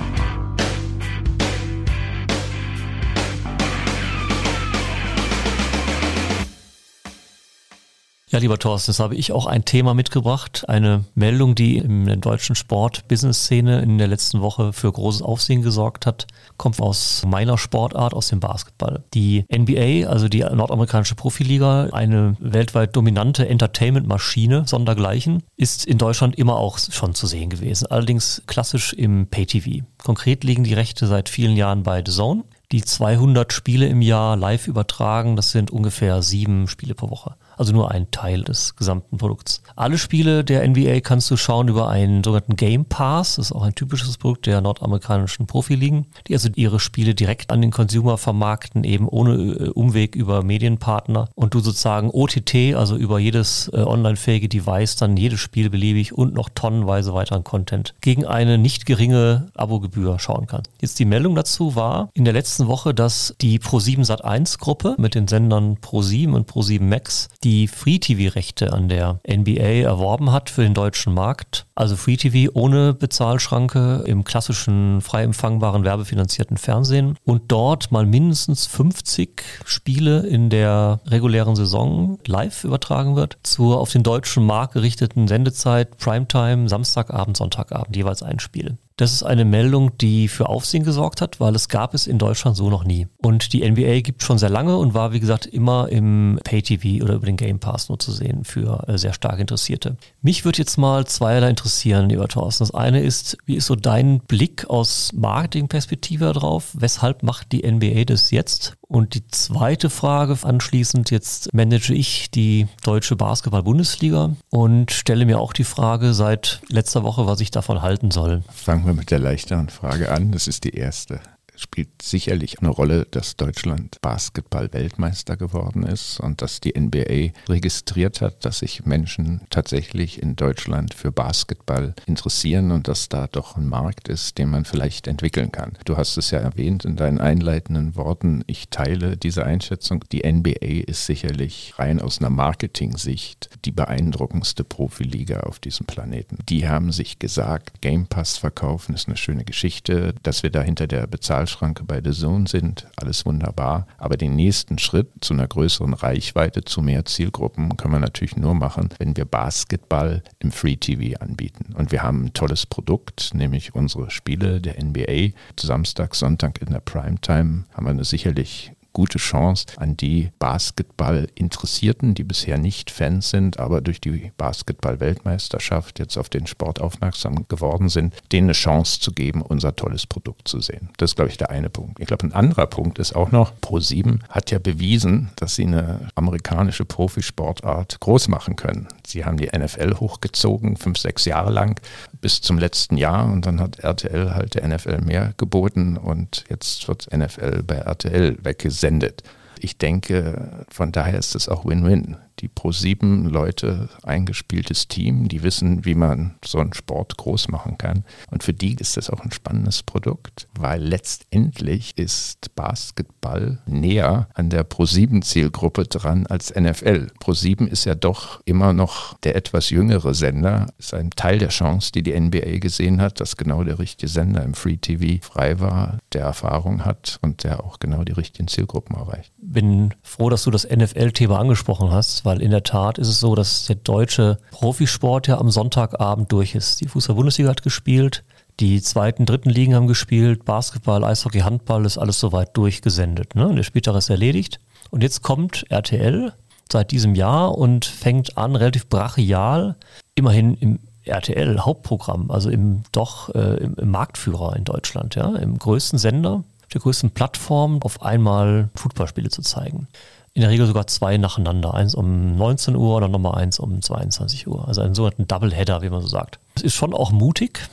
Ja, 8.34 8.40
lieber 8.40 8.58
Thorsten, 8.58 8.88
das 8.88 8.98
habe 8.98 9.14
ich 9.14 9.30
auch 9.30 9.46
ein 9.46 9.64
Thema 9.64 9.94
mitgebracht. 9.94 10.64
Eine 10.66 11.04
Meldung, 11.14 11.54
die 11.54 11.78
in 11.78 12.06
der 12.06 12.16
deutschen 12.16 12.56
Sport-Business-Szene 12.56 13.80
in 13.80 13.96
der 13.96 14.08
letzten 14.08 14.40
Woche 14.40 14.72
für 14.72 14.90
großes 14.90 15.22
Aufsehen 15.22 15.62
gesorgt 15.62 16.04
hat, 16.04 16.26
kommt 16.56 16.80
aus 16.80 17.22
meiner 17.24 17.56
Sportart, 17.58 18.12
aus 18.12 18.26
dem 18.26 18.40
Basketball. 18.40 19.04
Die 19.14 19.44
NBA, 19.56 20.08
also 20.08 20.28
die 20.28 20.40
nordamerikanische 20.40 21.14
Profiliga, 21.14 21.90
eine 21.92 22.34
weltweit 22.40 22.96
dominante 22.96 23.48
Entertainment-Maschine, 23.48 24.64
sondergleichen, 24.66 25.44
ist 25.56 25.86
in 25.86 25.98
Deutschland 25.98 26.36
immer 26.36 26.56
auch 26.56 26.80
schon 26.80 27.14
zu 27.14 27.28
sehen 27.28 27.50
gewesen. 27.50 27.86
Allerdings 27.86 28.42
klassisch 28.48 28.94
im 28.94 29.28
Pay-TV. 29.28 29.84
Konkret 30.02 30.42
liegen 30.42 30.64
die 30.64 30.74
Rechte 30.74 31.06
seit 31.06 31.28
vielen 31.28 31.54
Jahren 31.54 31.84
bei 31.84 32.02
The 32.04 32.10
Zone 32.10 32.42
die 32.72 32.82
200 32.82 33.52
Spiele 33.52 33.86
im 33.86 34.02
Jahr 34.02 34.36
live 34.36 34.66
übertragen. 34.66 35.36
Das 35.36 35.52
sind 35.52 35.70
ungefähr 35.70 36.22
sieben 36.22 36.66
Spiele 36.66 36.96
pro 36.96 37.08
Woche 37.10 37.36
also 37.56 37.72
nur 37.72 37.90
ein 37.90 38.10
Teil 38.10 38.42
des 38.42 38.76
gesamten 38.76 39.18
Produkts. 39.18 39.62
Alle 39.76 39.98
Spiele 39.98 40.44
der 40.44 40.66
NBA 40.68 41.00
kannst 41.00 41.30
du 41.30 41.36
schauen 41.36 41.68
über 41.68 41.88
einen 41.88 42.22
sogenannten 42.22 42.56
Game 42.56 42.84
Pass. 42.84 43.36
Das 43.36 43.46
ist 43.46 43.52
auch 43.52 43.62
ein 43.62 43.74
typisches 43.74 44.18
Produkt 44.18 44.46
der 44.46 44.60
nordamerikanischen 44.60 45.46
Profiligen, 45.46 46.06
die 46.28 46.34
also 46.34 46.48
ihre 46.54 46.80
Spiele 46.80 47.14
direkt 47.14 47.50
an 47.50 47.60
den 47.60 47.70
Consumer 47.70 48.18
vermarkten, 48.18 48.84
eben 48.84 49.08
ohne 49.08 49.34
äh, 49.34 49.68
Umweg 49.70 50.14
über 50.14 50.42
Medienpartner 50.42 51.28
und 51.34 51.54
du 51.54 51.60
sozusagen 51.60 52.10
OTT, 52.10 52.74
also 52.74 52.96
über 52.96 53.18
jedes 53.18 53.70
äh, 53.72 53.78
online-fähige 53.78 54.48
Device, 54.48 54.96
dann 54.96 55.16
jedes 55.16 55.40
Spiel 55.40 55.70
beliebig 55.70 56.12
und 56.12 56.34
noch 56.34 56.48
tonnenweise 56.48 57.14
weiteren 57.14 57.44
Content 57.44 57.94
gegen 58.00 58.24
eine 58.24 58.58
nicht 58.58 58.86
geringe 58.86 59.48
Abogebühr 59.54 60.18
schauen 60.18 60.46
kannst. 60.46 60.70
Jetzt 60.80 60.98
die 60.98 61.04
Meldung 61.04 61.34
dazu 61.34 61.74
war 61.74 62.10
in 62.14 62.24
der 62.24 62.34
letzten 62.34 62.66
Woche, 62.66 62.94
dass 62.94 63.34
die 63.40 63.58
Pro7 63.58 64.06
Sat1 64.06 64.58
Gruppe 64.58 64.94
mit 64.98 65.14
den 65.14 65.28
Sendern 65.28 65.76
Pro7 65.76 66.32
und 66.32 66.50
Pro7 66.50 66.82
Max 66.82 67.28
die 67.44 67.68
Free-TV-Rechte 67.68 68.72
an 68.72 68.88
der 68.88 69.20
NBA 69.28 69.82
erworben 69.84 70.32
hat 70.32 70.50
für 70.50 70.62
den 70.62 70.74
deutschen 70.74 71.12
Markt. 71.12 71.66
Also 71.74 71.96
Free-TV 71.96 72.50
ohne 72.54 72.94
Bezahlschranke 72.94 74.02
im 74.06 74.24
klassischen 74.24 75.02
frei 75.02 75.22
empfangbaren 75.22 75.84
werbefinanzierten 75.84 76.56
Fernsehen 76.56 77.18
und 77.24 77.42
dort 77.48 77.92
mal 77.92 78.06
mindestens 78.06 78.66
50 78.66 79.42
Spiele 79.66 80.26
in 80.26 80.48
der 80.48 81.00
regulären 81.06 81.54
Saison 81.54 82.18
live 82.26 82.64
übertragen 82.64 83.14
wird 83.14 83.36
zur 83.42 83.78
auf 83.78 83.92
den 83.92 84.02
deutschen 84.02 84.44
Markt 84.44 84.72
gerichteten 84.72 85.28
Sendezeit 85.28 85.98
Primetime 85.98 86.68
Samstagabend, 86.68 87.36
Sonntagabend 87.36 87.94
jeweils 87.94 88.22
ein 88.22 88.40
Spiel. 88.40 88.78
Das 88.96 89.12
ist 89.12 89.24
eine 89.24 89.44
Meldung, 89.44 89.98
die 89.98 90.28
für 90.28 90.48
Aufsehen 90.48 90.84
gesorgt 90.84 91.20
hat, 91.20 91.40
weil 91.40 91.56
es 91.56 91.68
gab 91.68 91.94
es 91.94 92.06
in 92.06 92.18
Deutschland 92.18 92.56
so 92.56 92.70
noch 92.70 92.84
nie. 92.84 93.08
Und 93.18 93.52
die 93.52 93.68
NBA 93.68 94.02
gibt 94.02 94.22
schon 94.22 94.38
sehr 94.38 94.50
lange 94.50 94.76
und 94.76 94.94
war, 94.94 95.12
wie 95.12 95.18
gesagt, 95.18 95.46
immer 95.46 95.88
im 95.88 96.38
Pay-TV 96.44 97.02
oder 97.04 97.14
über 97.14 97.26
den 97.26 97.36
Game 97.36 97.58
Pass 97.58 97.88
nur 97.88 97.98
zu 97.98 98.12
sehen 98.12 98.44
für 98.44 98.84
äh, 98.86 98.96
sehr 98.96 99.12
stark 99.12 99.40
Interessierte. 99.40 99.96
Mich 100.22 100.44
würde 100.44 100.58
jetzt 100.58 100.76
mal 100.76 101.06
zweierlei 101.06 101.50
interessieren, 101.50 102.08
lieber 102.08 102.28
Thorsten. 102.28 102.62
Das 102.62 102.72
eine 102.72 103.00
ist, 103.00 103.36
wie 103.46 103.56
ist 103.56 103.66
so 103.66 103.74
dein 103.74 104.20
Blick 104.20 104.70
aus 104.70 105.12
Marketingperspektive 105.12 106.32
drauf? 106.32 106.70
Weshalb 106.74 107.24
macht 107.24 107.50
die 107.50 107.68
NBA 107.68 108.04
das 108.04 108.30
jetzt? 108.30 108.76
Und 108.94 109.14
die 109.14 109.26
zweite 109.26 109.90
Frage 109.90 110.38
anschließend, 110.40 111.10
jetzt 111.10 111.52
manage 111.52 111.92
ich 111.92 112.30
die 112.30 112.68
deutsche 112.84 113.16
Basketball-Bundesliga 113.16 114.36
und 114.50 114.92
stelle 114.92 115.26
mir 115.26 115.40
auch 115.40 115.52
die 115.52 115.64
Frage 115.64 116.14
seit 116.14 116.60
letzter 116.68 117.02
Woche, 117.02 117.26
was 117.26 117.40
ich 117.40 117.50
davon 117.50 117.82
halten 117.82 118.12
soll. 118.12 118.44
Fangen 118.54 118.86
wir 118.86 118.94
mit 118.94 119.10
der 119.10 119.18
leichteren 119.18 119.68
Frage 119.68 120.12
an. 120.12 120.30
Das 120.30 120.46
ist 120.46 120.62
die 120.62 120.76
erste 120.76 121.20
spielt 121.64 122.02
sicherlich 122.02 122.60
eine 122.60 122.68
Rolle, 122.68 123.06
dass 123.10 123.36
Deutschland 123.36 124.00
Basketball-Weltmeister 124.02 125.36
geworden 125.36 125.82
ist 125.84 126.20
und 126.20 126.42
dass 126.42 126.60
die 126.60 126.78
NBA 126.78 127.32
registriert 127.48 128.20
hat, 128.20 128.44
dass 128.44 128.58
sich 128.58 128.84
Menschen 128.84 129.40
tatsächlich 129.50 130.22
in 130.22 130.36
Deutschland 130.36 130.94
für 130.94 131.10
Basketball 131.10 131.94
interessieren 132.06 132.70
und 132.70 132.86
dass 132.86 133.08
da 133.08 133.26
doch 133.26 133.56
ein 133.56 133.68
Markt 133.68 134.08
ist, 134.08 134.38
den 134.38 134.50
man 134.50 134.64
vielleicht 134.64 135.06
entwickeln 135.06 135.50
kann. 135.52 135.76
Du 135.84 135.96
hast 135.96 136.16
es 136.16 136.30
ja 136.30 136.38
erwähnt 136.38 136.84
in 136.84 136.96
deinen 136.96 137.18
einleitenden 137.18 137.96
Worten. 137.96 138.44
Ich 138.46 138.68
teile 138.68 139.16
diese 139.16 139.44
Einschätzung. 139.44 140.04
Die 140.12 140.30
NBA 140.30 140.84
ist 140.86 141.06
sicherlich 141.06 141.74
rein 141.78 142.00
aus 142.00 142.18
einer 142.18 142.30
Marketing-Sicht 142.30 143.48
die 143.64 143.72
beeindruckendste 143.72 144.64
Profiliga 144.64 145.40
auf 145.40 145.58
diesem 145.58 145.86
Planeten. 145.86 146.38
Die 146.48 146.68
haben 146.68 146.92
sich 146.92 147.18
gesagt, 147.18 147.80
Game 147.80 148.06
Pass 148.06 148.36
verkaufen 148.36 148.94
ist 148.94 149.08
eine 149.08 149.16
schöne 149.16 149.44
Geschichte, 149.44 150.14
dass 150.22 150.42
wir 150.42 150.50
da 150.50 150.60
hinter 150.60 150.86
der 150.86 151.06
Bezahlung 151.06 151.53
Bezahlschranke 151.54 151.84
bei 151.84 152.00
The 152.02 152.10
Zone 152.10 152.46
sind, 152.48 152.86
alles 152.96 153.24
wunderbar. 153.24 153.86
Aber 153.98 154.16
den 154.16 154.34
nächsten 154.34 154.78
Schritt 154.78 155.08
zu 155.20 155.34
einer 155.34 155.46
größeren 155.46 155.94
Reichweite, 155.94 156.64
zu 156.64 156.82
mehr 156.82 157.04
Zielgruppen, 157.04 157.76
können 157.76 157.94
wir 157.94 158.00
natürlich 158.00 158.36
nur 158.36 158.54
machen, 158.54 158.88
wenn 158.98 159.16
wir 159.16 159.24
Basketball 159.24 160.22
im 160.40 160.50
Free 160.50 160.76
TV 160.76 161.18
anbieten. 161.20 161.72
Und 161.74 161.92
wir 161.92 162.02
haben 162.02 162.26
ein 162.26 162.32
tolles 162.32 162.66
Produkt, 162.66 163.30
nämlich 163.34 163.74
unsere 163.74 164.10
Spiele 164.10 164.60
der 164.60 164.82
NBA. 164.82 165.34
Samstag, 165.58 166.14
Sonntag 166.14 166.60
in 166.60 166.72
der 166.72 166.80
Primetime 166.80 167.64
haben 167.72 167.86
wir 167.86 167.90
eine 167.90 168.04
sicherlich 168.04 168.72
gute 168.94 169.18
Chance 169.18 169.66
an 169.76 169.96
die 169.96 170.30
Basketball-Interessierten, 170.38 172.14
die 172.14 172.24
bisher 172.24 172.56
nicht 172.56 172.90
Fans 172.90 173.28
sind, 173.28 173.58
aber 173.58 173.82
durch 173.82 174.00
die 174.00 174.32
Basketball-Weltmeisterschaft 174.38 175.98
jetzt 175.98 176.16
auf 176.16 176.30
den 176.30 176.46
Sport 176.46 176.80
aufmerksam 176.80 177.46
geworden 177.48 177.90
sind, 177.90 178.14
denen 178.32 178.46
eine 178.46 178.52
Chance 178.52 179.00
zu 179.00 179.12
geben, 179.12 179.42
unser 179.42 179.76
tolles 179.76 180.06
Produkt 180.06 180.48
zu 180.48 180.60
sehen. 180.60 180.90
Das 180.96 181.10
ist, 181.10 181.16
glaube 181.16 181.30
ich, 181.30 181.36
der 181.36 181.50
eine 181.50 181.68
Punkt. 181.68 182.00
Ich 182.00 182.06
glaube, 182.06 182.26
ein 182.26 182.32
anderer 182.32 182.66
Punkt 182.66 182.98
ist 182.98 183.14
auch 183.14 183.32
noch, 183.32 183.52
Pro7 183.60 184.20
hat 184.28 184.50
ja 184.52 184.58
bewiesen, 184.58 185.30
dass 185.36 185.56
sie 185.56 185.66
eine 185.66 186.08
amerikanische 186.14 186.84
Profisportart 186.84 187.98
groß 187.98 188.28
machen 188.28 188.54
können. 188.54 188.86
Sie 189.04 189.24
haben 189.24 189.36
die 189.36 189.48
NFL 189.48 189.96
hochgezogen, 189.98 190.76
fünf, 190.76 190.98
sechs 190.98 191.24
Jahre 191.24 191.50
lang, 191.50 191.80
bis 192.20 192.40
zum 192.40 192.58
letzten 192.58 192.96
Jahr 192.96 193.26
und 193.26 193.44
dann 193.44 193.60
hat 193.60 193.80
RTL 193.80 194.34
halt 194.34 194.54
der 194.54 194.68
NFL 194.68 195.00
mehr 195.00 195.34
geboten 195.36 195.96
und 195.96 196.44
jetzt 196.48 196.86
wird 196.86 197.08
NFL 197.12 197.64
bei 197.64 197.74
RTL 197.74 198.38
weggesendet. 198.84 199.22
Ich 199.60 199.78
denke, 199.78 200.66
von 200.68 200.92
daher 200.92 201.18
ist 201.18 201.34
es 201.34 201.48
auch 201.48 201.64
Win-Win 201.64 202.16
die 202.40 202.48
Pro7 202.48 203.28
Leute 203.28 203.88
eingespieltes 204.02 204.88
Team, 204.88 205.28
die 205.28 205.42
wissen, 205.42 205.84
wie 205.84 205.94
man 205.94 206.34
so 206.44 206.58
einen 206.58 206.72
Sport 206.72 207.16
groß 207.16 207.48
machen 207.48 207.78
kann. 207.78 208.04
Und 208.30 208.42
für 208.42 208.52
die 208.52 208.74
ist 208.74 208.96
das 208.96 209.10
auch 209.10 209.20
ein 209.20 209.32
spannendes 209.32 209.82
Produkt, 209.82 210.48
weil 210.58 210.82
letztendlich 210.82 211.96
ist 211.96 212.54
Basketball 212.54 213.58
näher 213.66 214.28
an 214.34 214.50
der 214.50 214.68
Pro7 214.68 215.22
Zielgruppe 215.22 215.84
dran 215.84 216.26
als 216.26 216.54
NFL. 216.54 217.08
Pro7 217.22 217.66
ist 217.66 217.84
ja 217.84 217.94
doch 217.94 218.40
immer 218.44 218.72
noch 218.72 219.16
der 219.18 219.36
etwas 219.36 219.70
jüngere 219.70 220.14
Sender, 220.14 220.66
ist 220.78 220.94
ein 220.94 221.10
Teil 221.10 221.38
der 221.38 221.48
Chance, 221.48 221.92
die 221.92 222.02
die 222.02 222.18
NBA 222.18 222.58
gesehen 222.58 223.00
hat, 223.00 223.20
dass 223.20 223.36
genau 223.36 223.64
der 223.64 223.78
richtige 223.78 224.08
Sender 224.08 224.42
im 224.42 224.54
Free 224.54 224.76
TV 224.76 225.24
frei 225.24 225.60
war, 225.60 225.98
der 226.12 226.22
Erfahrung 226.22 226.84
hat 226.84 227.18
und 227.22 227.44
der 227.44 227.64
auch 227.64 227.78
genau 227.78 228.04
die 228.04 228.12
richtigen 228.12 228.48
Zielgruppen 228.48 228.96
erreicht. 228.96 229.32
Bin 229.38 229.94
froh, 230.02 230.30
dass 230.30 230.44
du 230.44 230.50
das 230.50 230.68
NFL-Thema 230.68 231.38
angesprochen 231.38 231.90
hast 231.90 232.23
weil 232.24 232.42
in 232.42 232.50
der 232.50 232.64
Tat 232.64 232.98
ist 232.98 233.08
es 233.08 233.20
so, 233.20 233.34
dass 233.34 233.66
der 233.66 233.76
deutsche 233.76 234.38
Profisport 234.50 235.28
ja 235.28 235.38
am 235.38 235.50
Sonntagabend 235.50 236.32
durch 236.32 236.54
ist. 236.54 236.80
Die 236.80 236.88
Fußball-Bundesliga 236.88 237.50
hat 237.50 237.62
gespielt, 237.62 238.24
die 238.60 238.80
zweiten, 238.80 239.26
dritten 239.26 239.50
Ligen 239.50 239.74
haben 239.74 239.86
gespielt, 239.86 240.44
Basketball, 240.44 241.04
Eishockey, 241.04 241.40
Handball 241.40 241.84
ist 241.84 241.98
alles 241.98 242.20
soweit 242.20 242.56
durchgesendet. 242.56 243.34
Ne? 243.34 243.52
Der 243.54 243.62
Spieltag 243.62 243.96
ist 243.96 244.10
erledigt. 244.10 244.60
Und 244.90 245.02
jetzt 245.02 245.22
kommt 245.22 245.64
RTL 245.70 246.32
seit 246.70 246.92
diesem 246.92 247.14
Jahr 247.14 247.58
und 247.58 247.84
fängt 247.84 248.38
an, 248.38 248.56
relativ 248.56 248.88
brachial, 248.88 249.76
immerhin 250.14 250.54
im 250.54 250.78
RTL-Hauptprogramm, 251.04 252.30
also 252.30 252.48
im 252.48 252.84
doch 252.92 253.34
äh, 253.34 253.56
im, 253.56 253.74
im, 253.74 253.90
Marktführer 253.90 254.56
in 254.56 254.64
Deutschland, 254.64 255.16
ja, 255.16 255.34
im 255.36 255.58
größten 255.58 255.98
Sender, 255.98 256.44
der 256.72 256.80
größten 256.80 257.10
Plattform, 257.10 257.82
auf 257.82 258.02
einmal 258.02 258.70
Fußballspiele 258.76 259.28
zu 259.28 259.42
zeigen 259.42 259.88
in 260.34 260.40
der 260.40 260.50
Regel 260.50 260.66
sogar 260.66 260.86
zwei 260.88 261.16
nacheinander. 261.16 261.74
Eins 261.74 261.94
um 261.94 262.36
19 262.36 262.76
Uhr 262.76 262.96
und 262.96 263.02
dann 263.02 263.12
nochmal 263.12 263.36
eins 263.36 263.58
um 263.58 263.80
22 263.80 264.48
Uhr. 264.48 264.66
Also 264.66 264.82
einen 264.82 264.94
sogenannten 264.94 265.28
Doubleheader, 265.28 265.82
wie 265.82 265.90
man 265.90 266.02
so 266.02 266.08
sagt. 266.08 266.38
Es 266.56 266.62
ist 266.62 266.74
schon 266.74 266.92
auch 266.92 267.12
mutig, 267.12 267.68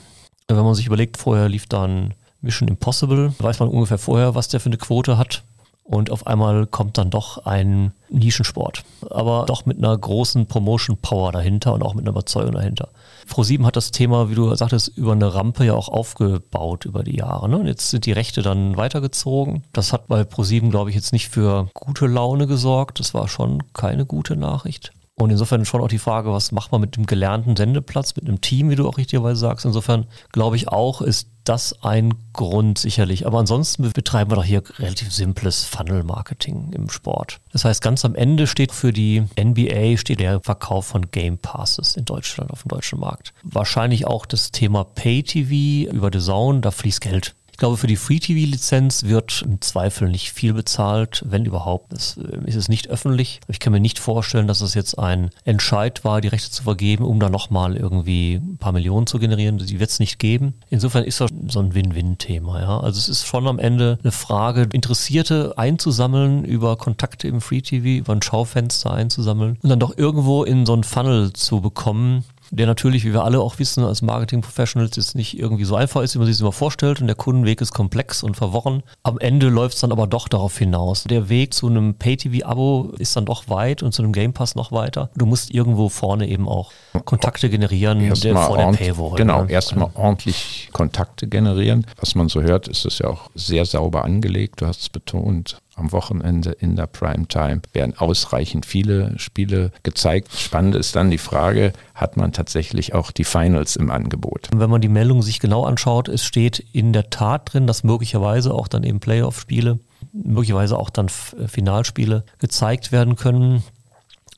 wenn 0.48 0.66
man 0.66 0.76
sich 0.76 0.86
überlegt, 0.86 1.18
vorher 1.18 1.50
lief 1.50 1.68
dann 1.68 2.14
Mission 2.42 2.68
Impossible. 2.68 3.34
Weiß 3.40 3.60
man 3.60 3.70
ungefähr 3.70 3.98
vorher, 3.98 4.36
was 4.36 4.48
der 4.48 4.60
für 4.60 4.70
eine 4.70 4.78
Quote 4.78 5.18
hat. 5.18 5.44
Und 5.84 6.10
auf 6.10 6.28
einmal 6.28 6.68
kommt 6.68 6.98
dann 6.98 7.10
doch 7.10 7.46
ein 7.46 7.92
Nischensport. 8.10 8.84
Aber 9.10 9.46
doch 9.46 9.66
mit 9.66 9.78
einer 9.78 9.98
großen 9.98 10.46
Promotion 10.46 10.98
Power 10.98 11.32
dahinter 11.32 11.74
und 11.74 11.84
auch 11.84 11.94
mit 11.94 12.04
einer 12.04 12.12
Überzeugung 12.12 12.54
dahinter. 12.54 12.90
Pro7 13.32 13.66
hat 13.66 13.78
das 13.78 13.92
Thema, 13.92 14.30
wie 14.30 14.36
du 14.36 14.54
sagtest, 14.56 14.90
über 14.98 15.14
eine 15.14 15.34
Rampe 15.34 15.66
ja 15.66 15.74
auch 15.74 15.88
aufgebaut 15.88 16.86
über 16.86 17.04
die 17.04 17.16
Jahre. 17.16 17.48
Ne? 17.48 17.58
Und 17.58 17.68
jetzt 17.68 17.90
sind 17.90 18.06
die 18.06 18.12
Rechte 18.12 18.42
dann 18.42 18.76
weitergezogen. 18.76 19.64
Das 19.72 19.94
hat 19.94 20.08
bei 20.08 20.22
Pro7, 20.22 20.70
glaube 20.70 20.90
ich, 20.90 20.96
jetzt 20.96 21.14
nicht 21.14 21.30
für 21.30 21.70
gute 21.74 22.08
Laune 22.08 22.46
gesorgt. 22.46 23.00
Das 23.00 23.14
war 23.14 23.28
schon 23.28 23.64
keine 23.74 24.06
gute 24.06 24.36
Nachricht. 24.36 24.92
Und 25.22 25.30
insofern 25.30 25.66
schon 25.66 25.82
auch 25.82 25.88
die 25.88 26.00
Frage, 26.00 26.32
was 26.32 26.52
macht 26.52 26.72
man 26.72 26.82
mit 26.82 26.96
dem 26.96 27.06
gelernten 27.06 27.56
Sendeplatz, 27.56 28.16
mit 28.16 28.28
einem 28.28 28.42
Team, 28.42 28.72
wie 28.72 28.76
du 28.76 28.88
auch 28.88 28.98
richtigerweise 28.98 29.40
sagst. 29.40 29.66
Insofern 29.66 30.08
glaube 30.32 30.56
ich 30.56 30.68
auch, 30.68 31.02
ist 31.02 31.28
das 31.44 31.84
ein 31.84 32.14
Grund 32.34 32.80
sicherlich. 32.80 33.28
Aber 33.28 33.40
ansonsten 33.40 33.92
betreiben 33.92 34.32
wir 34.32 34.36
doch 34.36 34.44
hier 34.44 34.64
relativ 34.80 35.12
simples 35.12 35.64
Funnel-Marketing 35.64 36.74
im 36.74 36.90
Sport. 36.90 37.40
Das 37.52 37.66
heißt, 37.66 37.82
ganz 37.82 38.04
am 38.04 38.16
Ende 38.16 38.48
steht 38.48 38.72
für 38.72 38.92
die 38.92 39.24
NBA 39.40 39.98
steht 39.98 40.20
der 40.20 40.40
Verkauf 40.42 40.88
von 40.88 41.12
Game 41.12 41.38
Passes 41.38 41.96
in 41.96 42.06
Deutschland 42.06 42.52
auf 42.52 42.64
dem 42.64 42.70
deutschen 42.70 43.00
Markt. 43.00 43.34
Wahrscheinlich 43.44 44.08
auch 44.08 44.26
das 44.26 44.52
Thema 44.52 44.84
Pay 44.84 45.24
TV 45.24 45.92
über 45.92 46.10
The 46.12 46.20
Zone, 46.20 46.62
da 46.62 46.72
fließt 46.72 47.02
Geld 47.02 47.36
glaube, 47.62 47.78
für 47.78 47.86
die 47.86 47.96
Free-TV-Lizenz 47.96 49.04
wird 49.04 49.44
im 49.44 49.62
Zweifel 49.62 50.10
nicht 50.10 50.32
viel 50.32 50.52
bezahlt, 50.52 51.24
wenn 51.28 51.46
überhaupt. 51.46 51.94
Das 51.94 52.18
äh, 52.18 52.50
ist 52.50 52.56
es 52.56 52.70
nicht 52.70 52.90
öffentlich. 52.90 53.40
Ich 53.48 53.60
kann 53.60 53.72
mir 53.72 53.80
nicht 53.80 54.00
vorstellen, 54.00 54.48
dass 54.48 54.62
es 54.62 54.74
jetzt 54.74 54.98
ein 54.98 55.30
Entscheid 55.46 56.04
war, 56.04 56.22
die 56.22 56.28
Rechte 56.28 56.50
zu 56.50 56.64
vergeben, 56.64 57.06
um 57.06 57.20
da 57.20 57.30
nochmal 57.30 57.78
irgendwie 57.78 58.42
ein 58.42 58.58
paar 58.58 58.72
Millionen 58.72 59.06
zu 59.06 59.20
generieren. 59.20 59.60
Die 59.60 59.80
wird 59.80 59.92
es 59.92 60.00
nicht 60.00 60.18
geben. 60.18 60.56
Insofern 60.72 61.04
ist 61.04 61.22
das 61.22 61.30
so 61.50 61.60
ein 61.60 61.76
Win-Win-Thema. 61.76 62.62
Ja? 62.62 62.80
Also 62.80 62.98
es 62.98 63.08
ist 63.08 63.28
schon 63.28 63.48
am 63.48 63.60
Ende 63.60 64.00
eine 64.02 64.12
Frage, 64.12 64.68
Interessierte 64.74 65.54
einzusammeln 65.58 66.44
über 66.44 66.78
Kontakte 66.78 67.28
im 67.28 67.42
Free-TV, 67.42 68.00
über 68.00 68.14
ein 68.14 68.24
Schaufenster 68.24 68.92
einzusammeln 68.92 69.60
und 69.62 69.70
dann 69.70 69.80
doch 69.80 69.96
irgendwo 69.96 70.44
in 70.44 70.66
so 70.66 70.76
ein 70.76 70.84
Funnel 70.84 71.32
zu 71.34 71.62
bekommen, 71.62 72.24
der 72.52 72.68
natürlich, 72.68 73.06
wie 73.06 73.14
wir 73.14 73.24
alle 73.24 73.40
auch 73.40 73.60
wissen, 73.60 73.84
als 73.84 74.02
Marketing-Professionals 74.02 74.98
jetzt 74.98 75.16
nicht 75.16 75.40
irgendwie 75.40 75.64
so 75.64 75.76
einfach 75.76 76.02
ist, 76.02 76.16
wie 76.16 76.20
man 76.20 76.28
sich 76.28 76.36
das 76.36 76.42
immer 76.42 76.52
vorstellt. 76.52 77.00
Und 77.02 77.08
der 77.08 77.16
Kundenweg 77.16 77.62
ist 77.62 77.74
komplex 77.74 78.24
und 78.24 78.36
verworren. 78.36 78.84
Am 79.04 79.18
Ende 79.20 79.48
läuft 79.48 79.76
es 79.76 79.82
dann 79.82 79.92
aber 79.92 80.06
doch 80.06 80.28
darauf 80.28 80.58
hinaus. 80.58 81.06
Der 81.06 81.30
Weg 81.30 81.54
zu 81.54 81.68
einem 81.68 81.96
Pay-TV-Abo 81.96 82.94
ist 83.00 83.16
dann 83.16 83.26
doch 83.26 83.50
weit 83.50 83.82
und 83.84 83.94
zu 83.94 84.04
einem 84.04 84.12
Game 84.12 84.34
Pass 84.34 84.56
noch 84.56 84.72
weiter. 84.72 85.10
Du 85.16 85.26
musst 85.26 85.52
irgendwo 85.52 85.88
vorne 85.90 86.28
eben 86.28 86.48
auch 86.48 86.72
Kontakte 87.06 87.50
generieren 87.50 88.02
erst 88.02 88.24
der, 88.24 88.36
vor 88.36 88.58
der 88.58 88.72
Paywall. 88.72 89.16
Genau, 89.16 89.44
ne? 89.44 89.52
erstmal 89.52 89.90
ordentlich 89.94 90.70
Kontakte 90.74 91.28
generieren. 91.28 91.86
Was 91.98 92.16
man 92.16 92.28
so 92.28 92.42
hört, 92.42 92.68
ist 92.68 92.86
es 92.86 93.00
ja 93.00 93.08
auch 93.08 93.30
sehr 93.36 93.66
sauber 93.66 94.04
angelegt. 94.04 94.62
Du 94.62 94.68
hast 94.68 94.82
es 94.82 94.90
betont 94.90 95.62
am 95.76 95.92
Wochenende 95.92 96.52
in 96.52 96.76
der 96.76 96.88
Primetime 96.88 97.62
werden 97.74 97.98
ausreichend 97.98 98.66
viele 98.66 99.18
Spiele 99.18 99.72
gezeigt. 99.84 100.32
Spannend 100.34 100.76
ist 100.76 100.96
dann 100.96 101.10
die 101.10 101.18
Frage, 101.18 101.74
hat 101.96 102.18
man 102.18 102.34
tatsächlich 102.34 102.94
auch 102.94 103.12
die 103.12 103.24
Finals 103.24 103.78
im 103.78 103.90
Angebot? 103.90 104.50
Wenn 104.56 104.70
man 104.70 104.82
die 104.82 104.90
Meldung 104.90 105.22
sich 105.22 105.40
genau 105.40 105.64
anschaut, 105.66 106.08
es 106.08 106.24
steht 106.24 106.60
in 106.72 106.94
der 106.94 107.10
Tat 107.10 107.54
drin, 107.54 107.68
dass 107.68 107.84
möglicherweise 107.84 108.54
auch 108.54 108.68
dann 108.68 108.84
eben 108.84 109.00
Playoff-Spiele, 109.00 109.80
möglicherweise 110.12 110.78
auch 110.78 110.90
dann 110.90 111.10
Finalspiele 111.10 112.26
gezeigt 112.38 112.92
werden 112.92 113.16
können. 113.16 113.64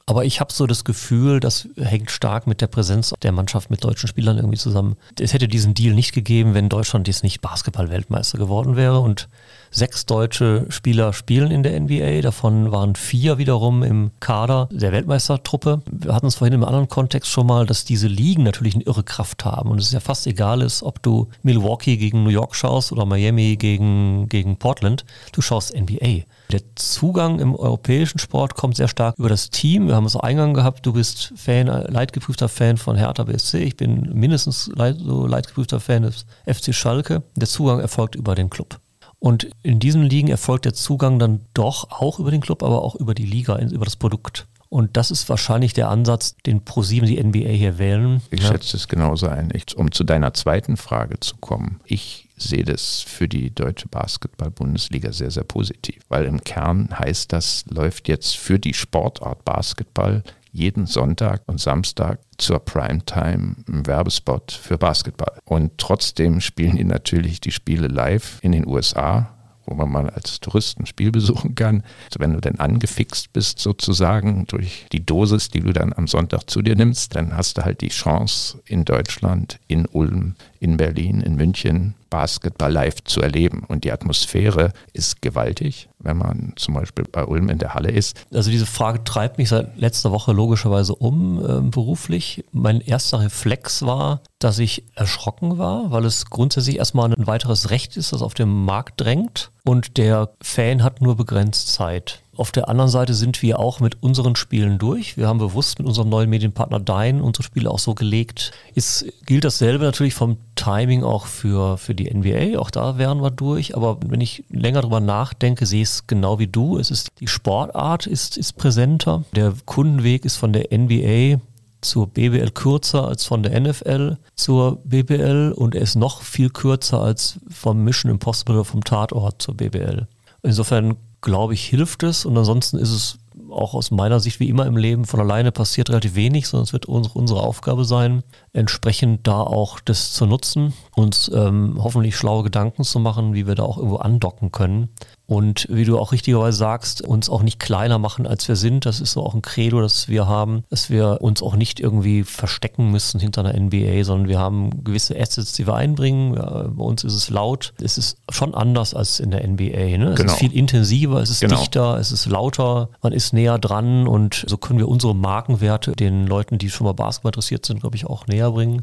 Aber 0.06 0.26
ich 0.26 0.42
habe 0.42 0.52
so 0.52 0.68
das 0.68 0.84
Gefühl, 0.84 1.40
das 1.40 1.70
hängt 1.78 2.12
stark 2.12 2.46
mit 2.46 2.60
der 2.60 2.68
Präsenz 2.68 3.14
der 3.22 3.32
Mannschaft 3.32 3.70
mit 3.70 3.84
deutschen 3.84 4.08
Spielern 4.08 4.38
irgendwie 4.38 4.58
zusammen. 4.58 4.98
Es 5.18 5.34
hätte 5.34 5.48
diesen 5.48 5.74
Deal 5.74 5.94
nicht 5.96 6.14
gegeben, 6.14 6.54
wenn 6.54 6.68
Deutschland 6.68 7.08
jetzt 7.08 7.24
nicht 7.24 7.40
Basketball-Weltmeister 7.40 8.38
geworden 8.38 8.76
wäre. 8.76 9.00
Und 9.00 9.30
Sechs 9.76 10.06
deutsche 10.06 10.68
Spieler 10.70 11.14
spielen 11.14 11.50
in 11.50 11.64
der 11.64 11.80
NBA, 11.80 12.22
davon 12.22 12.72
waren 12.72 12.96
vier 12.96 13.40
wiederum 13.40 13.82
im 13.82 14.12
Kader 14.20 14.70
der 14.72 14.92
Weltmeistertruppe. 14.92 15.82
Wir 15.90 16.14
hatten 16.14 16.28
es 16.28 16.36
vorhin 16.36 16.54
im 16.54 16.64
anderen 16.64 16.90
Kontext 16.90 17.32
schon 17.32 17.48
mal, 17.48 17.66
dass 17.66 17.84
diese 17.84 18.08
Ligen 18.08 18.44
natürlich 18.44 18.76
eine 18.76 18.84
irre 18.84 19.04
Kraft 19.04 19.46
haben 19.46 19.72
und 19.72 19.80
es 19.80 19.88
ist 19.88 19.94
ja 19.94 20.00
fast 20.00 20.28
egal 20.28 20.62
ist, 20.62 20.84
ob 20.84 21.02
du 21.02 21.28
Milwaukee 21.42 21.98
gegen 21.98 22.24
New 22.24 22.30
York 22.30 22.56
schaust 22.56 22.92
oder 22.92 23.08
Miami 23.08 23.56
gegen, 23.58 24.30
gegen 24.30 24.58
Portland, 24.58 25.06
du 25.32 25.42
schaust 25.42 25.76
NBA. 25.76 26.22
Der 26.52 26.62
Zugang 26.76 27.40
im 27.40 27.56
europäischen 27.56 28.20
Sport 28.20 28.54
kommt 28.54 28.76
sehr 28.76 28.88
stark 28.88 29.18
über 29.18 29.30
das 29.30 29.50
Team. 29.50 29.88
Wir 29.88 29.96
haben 29.96 30.06
es 30.06 30.16
eingang 30.16 30.54
gehabt, 30.54 30.86
du 30.86 30.94
bist 30.94 31.34
Fan, 31.36 31.66
leidgeprüfter 31.66 32.48
Fan 32.48 32.78
von 32.78 32.96
Hertha 32.96 33.24
BSC. 33.24 33.64
Ich 33.64 33.76
bin 33.76 34.12
mindestens 34.14 34.66
so 34.66 35.26
leidgeprüfter 35.26 35.80
Fan 35.80 36.04
des 36.04 36.28
FC 36.46 36.76
Schalke. 36.76 37.24
Der 37.36 37.48
Zugang 37.48 37.80
erfolgt 37.80 38.14
über 38.14 38.36
den 38.36 38.52
Club. 38.52 38.83
Und 39.24 39.48
in 39.64 39.80
diesen 39.80 40.04
Ligen 40.04 40.28
erfolgt 40.28 40.66
der 40.66 40.74
Zugang 40.74 41.18
dann 41.18 41.40
doch 41.54 41.92
auch 41.92 42.20
über 42.20 42.30
den 42.30 42.42
Club, 42.42 42.62
aber 42.62 42.82
auch 42.82 42.96
über 42.96 43.14
die 43.14 43.26
Liga, 43.26 43.58
über 43.58 43.86
das 43.86 43.96
Produkt. 43.96 44.48
Und 44.68 44.98
das 44.98 45.12
ist 45.12 45.30
wahrscheinlich 45.30 45.72
der 45.72 45.88
Ansatz, 45.88 46.36
den 46.46 46.66
ProSieben 46.66 47.08
die 47.08 47.24
NBA 47.24 47.48
hier 47.52 47.78
wählen. 47.78 48.22
Ich 48.32 48.42
ja. 48.42 48.50
schätze 48.50 48.76
es 48.76 48.90
genauso 48.90 49.30
ein. 49.30 49.54
Um 49.78 49.94
zu 49.94 50.04
deiner 50.04 50.34
zweiten 50.34 50.76
Frage 50.76 51.22
zu 51.22 51.38
kommen. 51.38 51.80
Ich 51.86 52.28
sehe 52.36 52.66
das 52.66 53.00
für 53.00 53.30
die 53.30 53.56
deutsche 53.56 53.88
Basketball-Bundesliga 53.88 55.14
sehr, 55.14 55.32
sehr 55.32 55.46
positiv, 55.46 56.04
weil 56.10 56.26
im 56.26 56.44
Kern 56.44 56.90
heißt 56.92 57.32
das, 57.32 57.64
läuft 57.70 58.10
jetzt 58.10 58.36
für 58.36 58.60
die 58.60 58.74
Sportart 58.74 59.46
Basketball 59.46 60.24
jeden 60.54 60.86
Sonntag 60.86 61.42
und 61.48 61.60
Samstag 61.60 62.20
zur 62.38 62.60
Primetime 62.60 63.56
einen 63.68 63.86
Werbespot 63.86 64.52
für 64.54 64.78
Basketball. 64.78 65.40
Und 65.44 65.78
trotzdem 65.78 66.40
spielen 66.40 66.78
die 66.78 66.84
natürlich 66.86 67.42
die 67.42 67.52
Spiele 67.52 67.88
live 67.88 68.40
in 68.42 68.54
den 68.54 68.66
USA 68.66 69.34
wo 69.66 69.76
man 69.76 69.92
mal 69.92 70.10
als 70.10 70.40
Tourist 70.40 70.80
ein 70.80 70.86
Spiel 70.86 71.12
besuchen 71.12 71.56
kann. 71.56 71.84
Also 72.06 72.20
wenn 72.20 72.34
du 72.34 72.42
dann 72.42 72.56
angefixt 72.56 73.32
bist 73.34 73.60
sozusagen 73.60 74.46
durch 74.48 74.86
die 74.92 75.06
Dosis, 75.06 75.50
die 75.50 75.62
du 75.62 75.72
dann 75.74 75.94
am 75.94 76.08
Sonntag 76.08 76.50
zu 76.50 76.62
dir 76.62 76.76
nimmst, 76.76 77.16
dann 77.16 77.36
hast 77.36 77.58
du 77.58 77.64
halt 77.64 77.82
die 77.82 77.90
Chance 77.90 78.62
in 78.66 78.86
Deutschland, 78.86 79.60
in 79.68 79.86
Ulm, 79.86 80.36
in 80.64 80.78
Berlin, 80.78 81.20
in 81.20 81.36
München 81.36 81.94
Basketball 82.10 82.72
live 82.72 83.04
zu 83.04 83.22
erleben. 83.22 83.64
Und 83.68 83.84
die 83.84 83.92
Atmosphäre 83.92 84.72
ist 84.94 85.22
gewaltig, 85.22 85.90
wenn 86.00 86.18
man 86.18 86.54
zum 86.56 86.76
Beispiel 86.76 87.06
bei 87.12 87.26
Ulm 87.26 87.50
in 87.50 87.58
der 87.58 87.74
Halle 87.74 87.92
ist. 87.92 88.26
Also 88.34 88.50
diese 88.50 88.66
Frage 88.66 89.04
treibt 89.04 89.40
mich 89.40 89.50
seit 89.50 89.78
letzter 89.78 90.12
Woche 90.12 90.32
logischerweise 90.32 90.96
um 90.96 91.44
äh, 91.44 91.70
beruflich. 91.70 92.46
Mein 92.52 92.80
erster 92.80 93.20
Reflex 93.20 93.82
war, 93.82 94.22
dass 94.40 94.60
ich 94.60 94.84
erschrocken 94.96 95.58
war, 95.58 95.92
weil 95.92 96.06
es 96.06 96.28
grundsätzlich 96.28 96.78
erstmal 96.78 97.12
ein 97.12 97.28
weiteres 97.28 97.70
Recht 97.70 97.98
ist, 97.98 98.14
das 98.14 98.22
auf 98.22 98.34
dem 98.34 98.64
Markt 98.64 99.02
drängt. 99.02 99.52
Und 99.66 99.98
der 99.98 100.30
Fan 100.42 100.84
hat 100.84 101.02
nur 101.02 101.18
begrenzt 101.18 101.74
Zeit. 101.74 102.23
Auf 102.36 102.52
der 102.52 102.68
anderen 102.68 102.90
Seite 102.90 103.14
sind 103.14 103.42
wir 103.44 103.60
auch 103.60 103.80
mit 103.80 104.02
unseren 104.02 104.36
Spielen 104.36 104.80
durch. 104.80 105.18
Wir 105.18 105.28
haben 105.28 105.38
bewusst 105.38 105.78
mit 105.78 105.88
unserem 105.88 106.10
neuen 106.10 106.30
Medienpartner 106.30 106.80
Dyn 106.80 107.22
unsere 107.22 107.44
Spiele 107.44 107.70
auch 107.70 107.78
so 107.78 107.94
gelegt. 107.94 108.52
Es 108.74 109.06
gilt 109.28 109.44
dasselbe 109.44 109.84
natürlich 109.84 110.16
vom 110.16 110.38
Timing 110.56 111.04
auch 111.04 111.28
für, 111.28 111.78
für 111.78 111.94
die 111.94 112.12
NBA. 112.12 112.58
Auch 112.60 112.72
da 112.72 112.98
wären 112.98 113.22
wir 113.22 113.30
durch. 113.30 113.76
Aber 113.76 114.00
wenn 114.08 114.20
ich 114.20 114.44
länger 114.50 114.82
drüber 114.82 115.00
nachdenke, 115.00 115.68
sehe 115.68 115.84
ich 115.84 115.90
es 115.90 116.08
genau 116.08 116.40
wie 116.40 116.48
du. 116.48 116.80
Es 116.80 116.90
ist, 116.90 117.12
die 117.20 117.28
Sportart 117.28 118.08
ist, 118.08 118.38
ist 118.38 118.54
präsenter. 118.54 119.24
Der 119.36 119.54
Kundenweg 119.66 120.26
ist 120.26 120.38
von 120.38 120.54
der 120.54 120.76
NBA 120.76 121.40
zur 121.82 122.08
BBL 122.08 122.52
kürzer 122.52 123.08
als 123.08 123.26
von 123.26 123.44
der 123.44 123.60
NFL 123.60 124.18
zur 124.36 124.78
BBL 124.86 125.54
und 125.56 125.76
er 125.76 125.82
ist 125.82 125.96
noch 125.96 126.22
viel 126.22 126.50
kürzer 126.50 127.02
als 127.02 127.40
vom 127.50 127.84
Mission 127.84 128.12
Impossible 128.12 128.56
oder 128.56 128.66
vom 128.66 128.84
Tatort 128.84 129.42
zur 129.42 129.56
BBL. 129.56 130.08
Insofern 130.42 130.96
glaube 131.24 131.56
ich, 131.56 131.66
hilft 131.66 132.04
es. 132.04 132.26
Und 132.26 132.38
ansonsten 132.38 132.78
ist 132.78 132.92
es 132.92 133.18
auch 133.54 133.74
aus 133.74 133.92
meiner 133.92 134.20
Sicht 134.20 134.40
wie 134.40 134.50
immer 134.50 134.66
im 134.66 134.78
Leben 134.78 135.06
von 135.06 135.20
alleine 135.20 135.52
passiert 135.52 135.90
relativ 135.90 136.16
wenig, 136.16 136.48
sondern 136.48 136.66
es 136.66 136.74
wird 136.74 136.86
unsere 136.86 137.42
Aufgabe 137.42 137.86
sein, 137.86 138.24
entsprechend 138.52 139.28
da 139.28 139.42
auch 139.42 139.80
das 139.80 140.14
zu 140.14 140.26
nutzen, 140.26 140.74
uns 140.96 141.32
ähm, 141.34 141.78
hoffentlich 141.82 142.16
schlaue 142.16 142.44
Gedanken 142.44 142.84
zu 142.84 143.00
machen, 143.00 143.34
wie 143.34 143.48
wir 143.48 143.56
da 143.56 143.64
auch 143.64 143.78
irgendwo 143.78 143.98
andocken 143.98 144.52
können 144.52 144.90
und 145.26 145.68
wie 145.70 145.86
du 145.86 145.98
auch 145.98 146.12
richtigerweise 146.12 146.58
sagst, 146.58 147.02
uns 147.02 147.30
auch 147.30 147.44
nicht 147.44 147.60
kleiner 147.60 147.98
machen, 147.98 148.28
als 148.28 148.48
wir 148.48 148.56
sind. 148.56 148.86
Das 148.86 149.00
ist 149.00 149.14
so 149.14 149.24
auch 149.24 149.34
ein 149.34 149.42
Credo, 149.42 149.82
das 149.82 150.10
wir 150.10 150.28
haben, 150.28 150.64
dass 150.70 150.90
wir 150.90 151.20
uns 151.22 151.42
auch 151.42 151.56
nicht 151.56 151.80
irgendwie 151.80 152.24
verstecken 152.24 152.92
müssen 152.92 153.20
hinter 153.20 153.46
einer 153.46 153.58
NBA, 153.58 154.04
sondern 154.04 154.28
wir 154.28 154.40
haben 154.40 154.84
gewisse 154.84 155.20
Assets, 155.20 155.54
die 155.54 155.66
wir 155.66 155.76
einbringen. 155.76 156.36
Ja, 156.36 156.68
bei 156.68 156.84
uns 156.84 157.04
ist 157.04 157.14
es 157.14 157.30
laut. 157.30 157.74
Es 157.82 157.98
ist 157.98 158.18
schon 158.30 158.54
anders 158.54 158.94
als 158.94 159.20
in 159.20 159.32
der 159.32 159.48
NBA. 159.48 159.98
Ne? 159.98 160.10
Es 160.12 160.18
genau. 160.18 160.34
ist 160.34 160.40
viel 160.40 160.54
intensiver, 160.54 161.22
es 161.22 161.30
ist 161.30 161.40
genau. 161.40 161.58
dichter, 161.58 161.98
es 161.98 162.12
ist 162.12 162.26
lauter, 162.26 162.90
man 163.02 163.14
ist 163.14 163.34
näher 163.34 163.43
dran 163.44 164.08
und 164.08 164.46
so 164.48 164.58
können 164.58 164.80
wir 164.80 164.88
unsere 164.88 165.16
Markenwerte 165.16 165.94
den 165.94 166.28
Leuten, 166.28 166.58
die 166.58 166.70
schon 166.70 166.86
mal 166.86 166.94
Basketball 166.94 167.30
interessiert 167.30 167.66
sind, 167.66 167.82
glaube 167.82 167.96
ich, 167.96 168.06
auch 168.06 168.28
näher 168.28 168.52
bringen. 168.52 168.82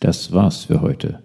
Das 0.00 0.32
war's 0.32 0.64
für 0.64 0.80
heute. 0.80 1.22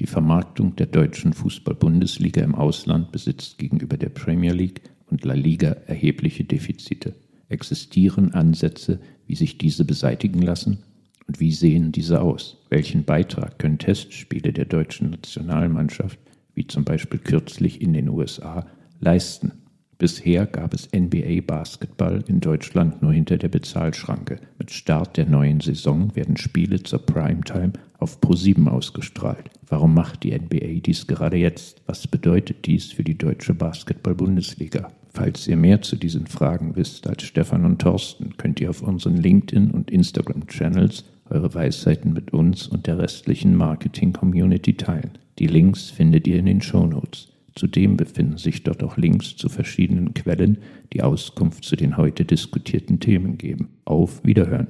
Die 0.00 0.06
Vermarktung 0.06 0.76
der 0.76 0.86
deutschen 0.86 1.32
Fußball-Bundesliga 1.32 2.42
im 2.42 2.54
Ausland 2.54 3.12
besitzt 3.12 3.58
gegenüber 3.58 3.96
der 3.96 4.10
Premier 4.10 4.52
League 4.52 4.82
und 5.10 5.24
La 5.24 5.34
Liga 5.34 5.70
erhebliche 5.86 6.44
Defizite. 6.44 7.14
Existieren 7.48 8.34
Ansätze, 8.34 9.00
wie 9.26 9.34
sich 9.34 9.56
diese 9.56 9.84
beseitigen 9.84 10.42
lassen? 10.42 10.82
Und 11.26 11.40
wie 11.40 11.52
sehen 11.52 11.92
diese 11.92 12.20
aus? 12.20 12.57
Welchen 12.70 13.04
Beitrag 13.04 13.58
können 13.58 13.78
Testspiele 13.78 14.52
der 14.52 14.66
deutschen 14.66 15.10
Nationalmannschaft, 15.10 16.18
wie 16.54 16.66
zum 16.66 16.84
Beispiel 16.84 17.18
kürzlich 17.18 17.80
in 17.80 17.94
den 17.94 18.08
USA, 18.08 18.66
leisten? 19.00 19.52
Bisher 19.98 20.46
gab 20.46 20.74
es 20.74 20.88
NBA-Basketball 20.92 22.22
in 22.28 22.38
Deutschland 22.38 23.02
nur 23.02 23.12
hinter 23.12 23.36
der 23.36 23.48
Bezahlschranke. 23.48 24.38
Mit 24.56 24.70
Start 24.70 25.16
der 25.16 25.26
neuen 25.26 25.60
Saison 25.60 26.14
werden 26.14 26.36
Spiele 26.36 26.80
zur 26.82 27.04
Primetime 27.04 27.72
auf 27.98 28.20
ProSieben 28.20 28.68
ausgestrahlt. 28.68 29.50
Warum 29.66 29.94
macht 29.94 30.22
die 30.22 30.38
NBA 30.38 30.82
dies 30.84 31.08
gerade 31.08 31.36
jetzt? 31.36 31.82
Was 31.86 32.06
bedeutet 32.06 32.66
dies 32.66 32.92
für 32.92 33.02
die 33.02 33.18
deutsche 33.18 33.54
Basketball-Bundesliga? 33.54 34.92
Falls 35.12 35.48
ihr 35.48 35.56
mehr 35.56 35.82
zu 35.82 35.96
diesen 35.96 36.28
Fragen 36.28 36.76
wisst 36.76 37.08
als 37.08 37.24
Stefan 37.24 37.64
und 37.64 37.80
Thorsten, 37.80 38.36
könnt 38.36 38.60
ihr 38.60 38.70
auf 38.70 38.82
unseren 38.82 39.16
LinkedIn- 39.16 39.72
und 39.72 39.90
Instagram-Channels 39.90 41.02
eure 41.30 41.54
Weisheiten 41.54 42.12
mit 42.12 42.32
uns 42.32 42.66
und 42.66 42.86
der 42.86 42.98
restlichen 42.98 43.54
Marketing-Community 43.54 44.74
teilen. 44.74 45.12
Die 45.38 45.46
Links 45.46 45.90
findet 45.90 46.26
ihr 46.26 46.38
in 46.38 46.46
den 46.46 46.60
Shownotes. 46.60 47.28
Zudem 47.54 47.96
befinden 47.96 48.38
sich 48.38 48.62
dort 48.62 48.84
auch 48.84 48.96
Links 48.96 49.36
zu 49.36 49.48
verschiedenen 49.48 50.14
Quellen, 50.14 50.58
die 50.92 51.02
Auskunft 51.02 51.64
zu 51.64 51.76
den 51.76 51.96
heute 51.96 52.24
diskutierten 52.24 53.00
Themen 53.00 53.36
geben. 53.36 53.68
Auf 53.84 54.24
Wiederhören! 54.24 54.68